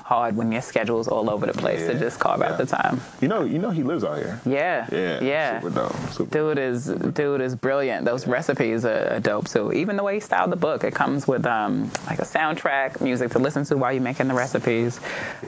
[0.05, 3.01] hard when your schedule's all over the place to just carve out the time.
[3.21, 4.41] You know, you know he lives out here.
[4.45, 4.87] Yeah.
[4.93, 5.21] Yeah.
[5.23, 5.61] Yeah.
[5.61, 5.97] Super dope.
[6.13, 8.05] Super Dude is dude is brilliant.
[8.05, 9.73] Those recipes are, are dope too.
[9.73, 13.31] Even the way he styled the book, it comes with um like a soundtrack, music
[13.33, 15.01] to listen to while you're making the recipes.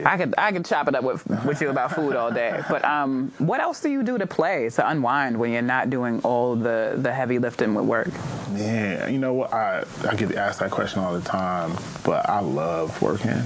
[0.05, 2.61] I could I could chop it up with with you about food all day.
[2.69, 6.21] But um, what else do you do to play to unwind when you're not doing
[6.21, 8.09] all the the heavy lifting with work?
[8.53, 9.53] Yeah, you know what?
[9.53, 13.41] I I get asked that question all the time, but I love working.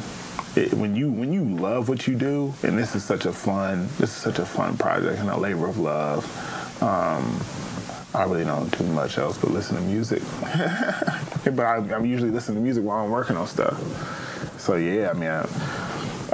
[0.55, 3.87] It, when you when you love what you do, and this is such a fun
[3.97, 6.23] this is such a fun project and a labor of love.
[6.81, 7.39] Um,
[8.15, 10.21] I really don't do much else but listen to music.
[10.41, 13.79] but I, I'm usually listening to music while I'm working on stuff.
[14.59, 15.47] So yeah, I mean, I,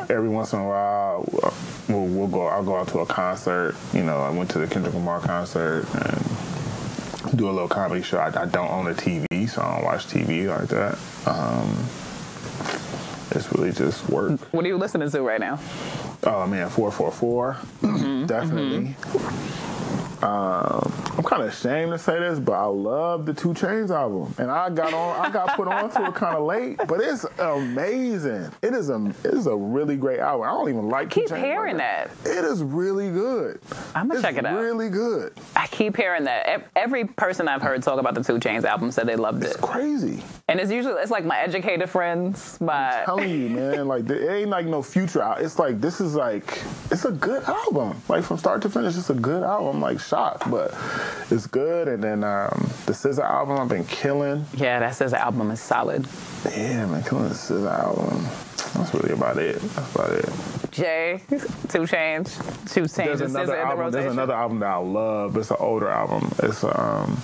[0.09, 1.25] every once in a while,
[1.87, 2.47] we'll, we'll go.
[2.47, 3.75] I'll go out to a concert.
[3.93, 8.17] You know, I went to the Kendrick Lamar concert and do a little comedy show.
[8.17, 10.97] I, I don't own a TV, so I don't watch TV like that.
[11.25, 11.85] Um,
[13.31, 14.39] it's really just work.
[14.53, 15.59] What are you listening to right now?
[16.23, 18.95] Oh man, four four four, definitely.
[20.21, 24.35] Um, I'm kind of ashamed to say this, but I love the 2 Chainz album,
[24.37, 25.25] and I got on.
[25.25, 28.51] I got put on to it kind of late, but it's amazing.
[28.61, 30.45] It is a it is a really great album.
[30.45, 32.29] I don't even like Keep hearing like that.
[32.37, 33.61] It is really good.
[33.95, 34.59] I'ma It's check it out.
[34.59, 35.31] Really good.
[35.55, 36.69] I keep hearing that.
[36.75, 39.57] Every person I've heard talk about the 2 Chainz album said they loved it, It's
[39.57, 40.21] crazy.
[40.49, 44.49] And it's usually it's like my educated friends, my telling you, man, like it ain't
[44.49, 45.41] like no future out.
[45.41, 48.01] It's like this is like it's a good album.
[48.09, 49.75] Like from start to finish, it's a good album.
[49.75, 50.75] I'm like shocked, but
[51.29, 51.87] it's good.
[51.87, 54.43] And then um, the SZA album, I've been killing.
[54.55, 56.07] yeah, that the album is solid.
[56.45, 58.23] Yeah, man, killing the SZA album.
[58.73, 59.61] That's really about it.
[59.61, 60.71] That's about it.
[60.71, 61.37] Jay, 2
[61.85, 62.37] Chainz,
[62.73, 63.91] 2 Chainz, There's another in the album.
[63.91, 65.37] There's another album that I love.
[65.37, 66.31] It's an older album.
[66.41, 67.21] It's um.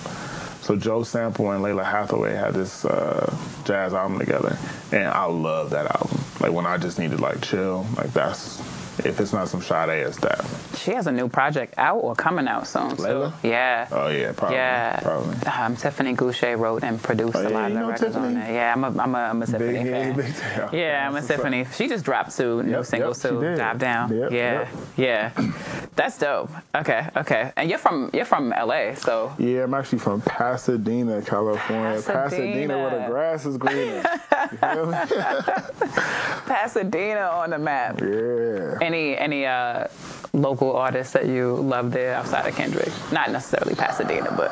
[0.62, 4.58] So Joe Sample and Lalah Hathaway had this uh, jazz album together,
[4.92, 6.20] and I love that album.
[6.40, 8.60] Like when I just need to like chill, like that's
[9.04, 10.44] if it's not some Sade, ass that.
[10.76, 12.96] She has a new project out or coming out soon.
[12.98, 13.88] So, yeah.
[13.90, 14.56] Oh yeah, probably.
[14.56, 15.00] yeah.
[15.00, 15.36] probably.
[15.46, 18.34] Um, Tiffany Gouché wrote and produced Oh, a yeah, lot of the records on Tiffany?
[18.34, 18.52] there.
[18.54, 20.16] Yeah, I'm a, I'm a, I'm a Tiffany Big, fan.
[20.16, 20.70] big, tail.
[20.72, 21.36] Yeah, I'm a what's up.
[21.36, 21.66] Tiffany.
[21.74, 23.56] She just dropped two new Yep, singles yep, too.
[23.56, 24.16] Dive down.
[24.16, 25.52] Yep, yeah, yeah.
[25.96, 26.50] That's dope.
[26.74, 27.52] Okay, okay.
[27.56, 32.02] And you're from you're from LA, so Yeah, I'm actually from Pasadena, California.
[32.02, 32.76] Pasadena.
[32.78, 34.02] where the grass is greener.
[34.52, 34.96] You feel me?
[36.46, 38.00] Pasadena on the map.
[38.00, 38.78] yeah.
[38.80, 39.86] Any any uh,
[40.32, 42.90] local artists that you love there outside of Kendrick?
[43.12, 44.50] Not necessarily Pasadena, but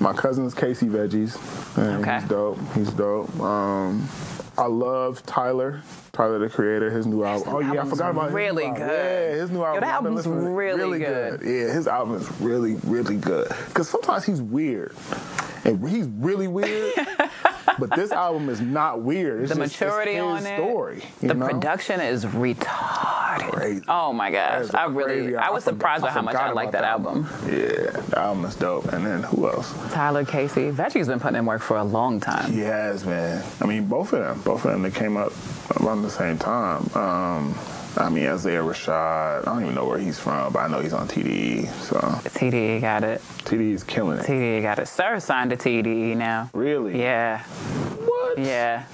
[0.00, 1.36] My cousin's Casey Veggies.
[1.76, 2.20] And Okay.
[2.20, 2.58] He's dope.
[2.74, 3.40] He's dope.
[3.40, 4.08] Um,
[4.58, 5.82] I love Tyler.
[6.12, 7.54] Tyler, the creator, his new album.
[7.54, 8.88] Oh yeah, I forgot about his really new album.
[8.88, 9.30] good.
[9.36, 9.80] Yeah, his new Yo, album.
[9.80, 10.30] that I've album's it.
[10.30, 11.40] really good.
[11.42, 13.48] Yeah, his album is really, really good.
[13.68, 14.92] Because sometimes he's weird,
[15.64, 16.92] and he's really weird.
[17.78, 19.42] but this album is not weird.
[19.42, 21.02] It's The just, maturity it's on it, story.
[21.20, 21.46] the know?
[21.48, 23.50] production is retarded.
[23.50, 23.84] Crazy.
[23.88, 25.78] Oh my gosh, I really, I was album.
[25.78, 27.28] surprised I by how much I liked that that album.
[27.46, 28.92] Yeah, the album is dope.
[28.92, 29.72] And then who else?
[29.92, 32.52] Tyler Casey, Veggie's been putting in work for a long time.
[32.52, 33.44] He has, man.
[33.60, 34.40] I mean, both of them.
[34.42, 35.32] Both of them that came up
[35.80, 36.90] around the same time.
[36.94, 37.54] Um,
[38.00, 39.42] I mean, Isaiah Rashad.
[39.42, 41.66] I don't even know where he's from, but I know he's on TDE.
[41.82, 43.20] So TDE got it.
[43.44, 44.24] TDE is killing it.
[44.26, 44.88] TDE got it.
[44.88, 46.48] Sir signed to TDE now.
[46.54, 46.98] Really?
[47.00, 48.38] Yeah, What?
[48.38, 48.84] yeah.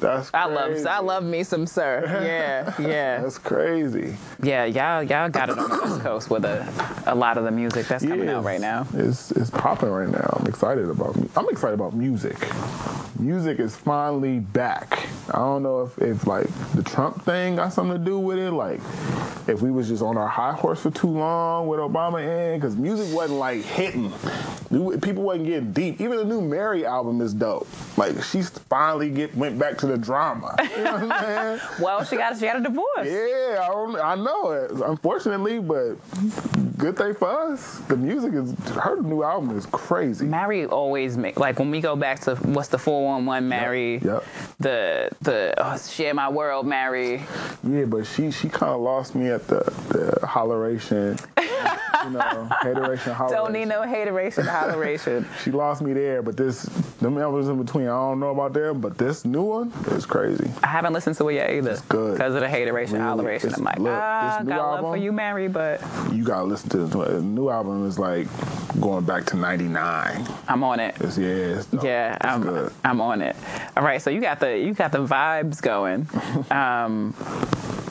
[0.00, 0.86] That's I love.
[0.86, 2.04] I love me some Sir.
[2.06, 4.16] Yeah, yeah, That's crazy.
[4.42, 4.64] yeah.
[4.64, 7.86] Y'all, y'all got it on the West Coast with a, a lot of the music
[7.86, 8.86] that's coming Yeah, out right now.
[8.94, 10.36] It's it's popping right now.
[10.40, 11.16] I'm excited about.
[11.36, 12.36] I'm excited about music.
[13.18, 15.06] Music is finally back.
[15.32, 18.50] I don't know if, if like the Trump thing got something to do with it.
[18.50, 18.80] Like
[19.48, 22.76] if we was just on our high horse for too long with Obama in, because
[22.76, 24.12] music wasn't like hitting.
[25.00, 26.00] People wasn't getting deep.
[26.00, 27.68] Even the new Mary album is dope.
[27.96, 30.56] Like she finally get went back to the drama.
[30.80, 31.70] You know what I'm saying?
[31.80, 32.86] Well, she got she got a divorce.
[33.04, 34.70] Yeah, I, don't, I know it.
[34.70, 35.96] Unfortunately, but
[36.80, 37.78] good thing for us.
[37.88, 40.24] The music is her new album is crazy.
[40.24, 44.24] Mary always make like when we go back to what's the 411 Mary, yep.
[44.58, 47.22] the the oh, share my world Mary.
[47.62, 49.60] Yeah, but she she kind of lost me at the
[49.90, 51.20] the holleration.
[52.04, 53.30] you know, hateration, holleration.
[53.30, 55.26] Don't need no hateration, holleration.
[55.44, 56.62] She lost me there, but this
[57.00, 60.50] them albums in between, I don't know about them, but this new one is crazy.
[60.62, 61.70] I haven't listened to it yet either.
[61.70, 62.12] It's good.
[62.14, 63.56] because of the hateration, Really, holleration.
[63.56, 65.80] I'm like, look, ah, got love for you, Mary, but
[66.12, 66.69] You gotta listen.
[66.70, 68.26] The new album is like
[68.80, 70.26] going back to '99.
[70.48, 70.96] I'm on it.
[71.00, 71.68] It's yeah, it's.
[71.82, 72.72] Yeah, it's I'm, good.
[72.84, 73.36] I'm on it.
[73.76, 76.08] All right, so you got the you got the vibes going.
[76.50, 77.14] Um,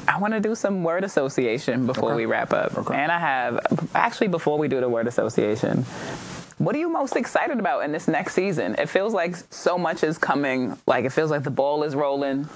[0.08, 2.18] I want to do some word association before Okay.
[2.18, 2.96] we wrap up, Okay.
[2.96, 3.60] and I have
[3.94, 5.84] actually before we do the word association.
[6.58, 8.76] What are you most excited about in this next season?
[8.78, 10.78] It feels like so much is coming.
[10.88, 12.50] Like it feels like the ball is rolling.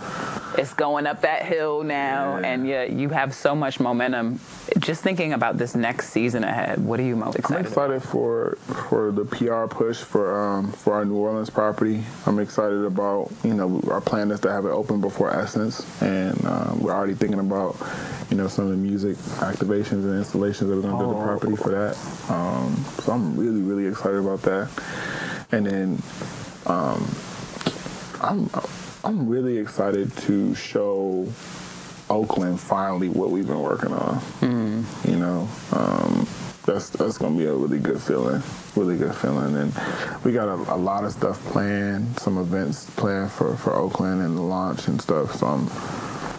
[0.57, 2.47] It's going up that hill now, Yeah.
[2.47, 4.39] and yet you have so much momentum.
[4.83, 7.59] Just thinking about this next season ahead, what are you most excited?
[7.59, 7.95] I'm excited?
[7.97, 8.09] about?
[8.09, 8.57] for
[8.89, 12.03] for the PR push for um, for our New Orleans property.
[12.25, 16.45] I'm excited about you know our plan is to have it open before Essence, and
[16.45, 17.77] um, we're already thinking about
[18.29, 21.17] you know some of the music activations and installations that we're going to do at
[21.17, 21.97] the property for that.
[22.29, 24.69] Um, so I'm really really excited about that.
[25.53, 26.01] And then
[26.65, 27.09] um,
[28.19, 28.49] I'm
[29.05, 31.25] I'm really excited to show
[32.13, 34.21] Oakland finally what we've been working on.
[35.05, 36.27] You know, um,
[36.65, 38.41] that's that's gonna be a really good feeling,
[38.75, 39.55] really good feeling.
[39.57, 39.73] And
[40.23, 44.37] we got a, a lot of stuff planned, some events planned for for Oakland and
[44.37, 45.35] the launch and stuff.
[45.35, 45.67] So I'm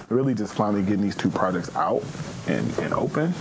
[0.09, 2.03] really just finally getting these two projects out
[2.47, 3.33] and, and open.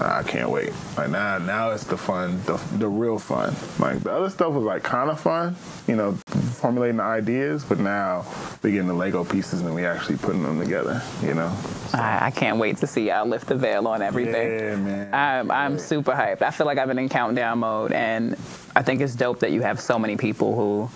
[0.00, 0.72] I can't wait.
[0.96, 3.54] Like now, now it's the fun, the, the real fun.
[3.78, 5.56] Like the other stuff was like kind of fun,
[5.86, 6.12] you know,
[6.60, 7.64] formulating the ideas.
[7.64, 8.24] But now
[8.62, 11.02] we're getting the Lego pieces and we actually putting them together.
[11.22, 11.56] You know.
[11.92, 14.58] I, I can't wait to see y'all lift the veil on everything.
[14.58, 15.14] Yeah, man.
[15.14, 16.42] I'm, I'm super hyped.
[16.42, 18.36] I feel like I've been in countdown mode, and
[18.76, 20.88] I think it's dope that you have so many people who,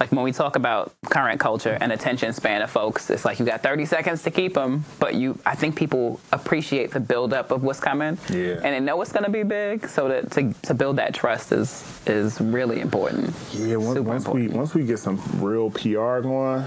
[0.00, 3.44] like when we talk about current culture and attention span of folks, it's like you
[3.44, 7.62] got 30 seconds to keep them, but you, I think people appreciate the buildup of
[7.62, 8.54] what's coming, Yeah.
[8.54, 9.88] and they know it's going to be big.
[9.88, 13.34] So that to, to build that trust is is really important.
[13.52, 16.62] Yeah, once, once we once we get some real PR going,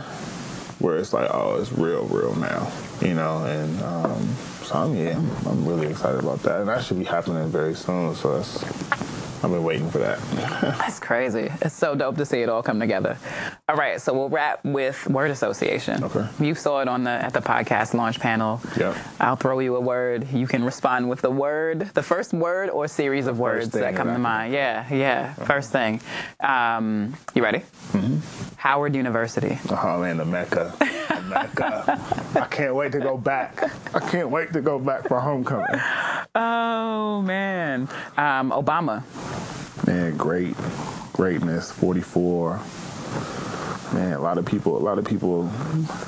[0.77, 4.27] where it's like, oh, it's real, real now, you know, and um,
[4.63, 7.73] so I'm yeah, I'm, I'm really excited about that, and that should be happening very
[7.73, 8.13] soon.
[8.15, 8.63] So that's
[9.43, 10.19] I've been waiting for that.
[10.61, 11.51] That's crazy.
[11.61, 13.17] It's so dope to see it all come together.
[13.67, 16.03] All right, so we'll wrap with word association.
[16.03, 16.27] Okay.
[16.39, 18.61] You saw it on the at the podcast launch panel.
[18.77, 18.95] Yep.
[19.19, 20.31] I'll throw you a word.
[20.31, 24.07] You can respond with the word, the first word or series of words that come
[24.07, 24.53] that to mind.
[24.53, 25.33] Yeah, yeah.
[25.33, 26.01] First thing.
[26.39, 27.59] Um, you ready?
[27.93, 28.19] Mm-hmm.
[28.57, 29.57] Howard University.
[29.69, 30.85] oh man, the Mecca, the
[31.31, 31.99] Mecca.
[32.35, 33.63] I can't wait to go back.
[33.95, 35.79] I can't wait to go back for homecoming.
[36.35, 37.89] Oh man.
[38.17, 39.03] Um, Obama.
[39.87, 40.55] Man, great,
[41.13, 41.71] greatness.
[41.71, 42.59] 44.
[43.93, 45.47] Man, a lot of people, a lot of people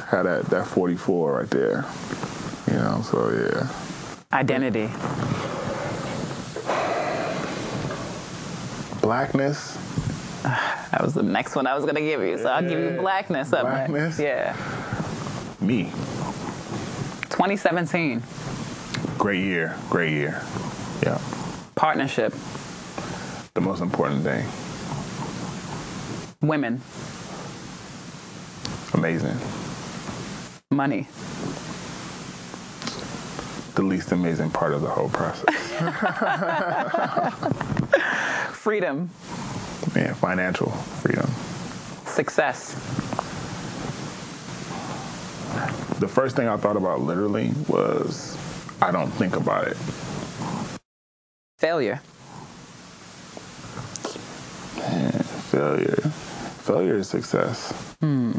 [0.10, 1.86] had that that 44 right there.
[2.68, 3.68] You know, so yeah.
[4.38, 4.90] Identity.
[9.02, 9.78] Blackness.
[10.94, 12.38] That was the next one I was gonna give you.
[12.38, 14.20] So I'll give you blackness up Blackness?
[14.20, 14.56] Yeah.
[15.64, 15.86] Me.
[17.30, 18.22] 2017.
[19.18, 19.78] Great year.
[19.90, 20.42] Great year.
[21.02, 21.20] Yeah.
[21.76, 22.34] Partnership.
[23.54, 24.46] The most important thing.
[26.42, 26.82] Women.
[28.94, 29.38] Amazing.
[30.70, 31.08] Money.
[33.76, 35.46] The least amazing part of the whole process.
[38.58, 39.10] Freedom.
[39.96, 41.30] Man, financial freedom.
[42.06, 42.76] Success.
[46.04, 48.38] The first thing I thought about literally was
[48.82, 49.78] I don't think about it.
[51.58, 52.02] Failure.
[54.80, 55.96] Man, failure.
[56.66, 57.72] Failure is success.
[58.02, 58.34] Hmm.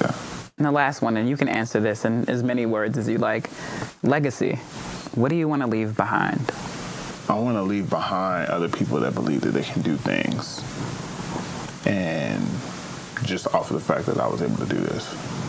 [0.00, 0.14] Yeah.
[0.58, 3.18] And the last one, and you can answer this in as many words as you
[3.18, 3.50] like.
[4.04, 4.54] Legacy.
[5.16, 6.52] What do you want to leave behind?
[7.28, 10.62] I want to leave behind other people that believe that they can do things.
[11.84, 12.46] And
[13.26, 15.47] just off of the fact that I was able to do this.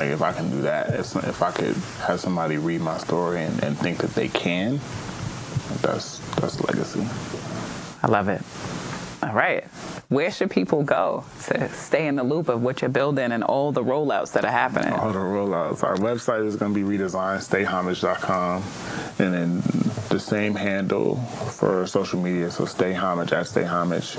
[0.00, 1.76] Like, if I can do that, if, if I could
[2.06, 4.80] have somebody read my story and, and think that they can,
[5.82, 7.06] that's, that's legacy.
[8.02, 8.40] I love it.
[9.22, 9.64] All right.
[10.08, 13.72] Where should people go to stay in the loop of what you're building and all
[13.72, 14.94] the rollouts that are happening?
[14.94, 15.84] All the rollouts.
[15.84, 18.64] Our website is going to be redesigned, stayhomage.com.
[19.18, 19.62] And then
[20.10, 22.50] the same handle for social media.
[22.50, 24.16] So stay homage at stay homage.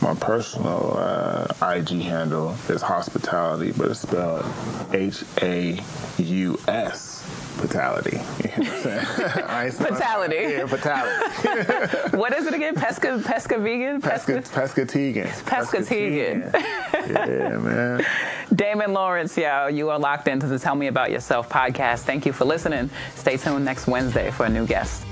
[0.00, 4.44] My personal uh, IG handle is hospitality, but it's spelled
[4.92, 5.78] H A
[6.18, 7.22] U S.
[7.54, 8.18] Fatality.
[8.56, 9.44] You know what I'm saying?
[9.48, 10.36] I ain't spelling- Fatality.
[10.36, 12.16] Yeah, fatality.
[12.16, 12.74] What is it again?
[12.74, 14.00] Pesca, pesca vegan?
[14.00, 15.26] Pesca, pesca, Pescategan.
[15.44, 16.52] Pescategan.
[17.08, 18.04] yeah, man.
[18.54, 22.00] Damon Lawrence, y'all, you are locked into the Tell Me About Yourself podcast.
[22.00, 22.90] Thank you for listening.
[23.16, 25.04] Stay tuned next Wednesday for a new guest.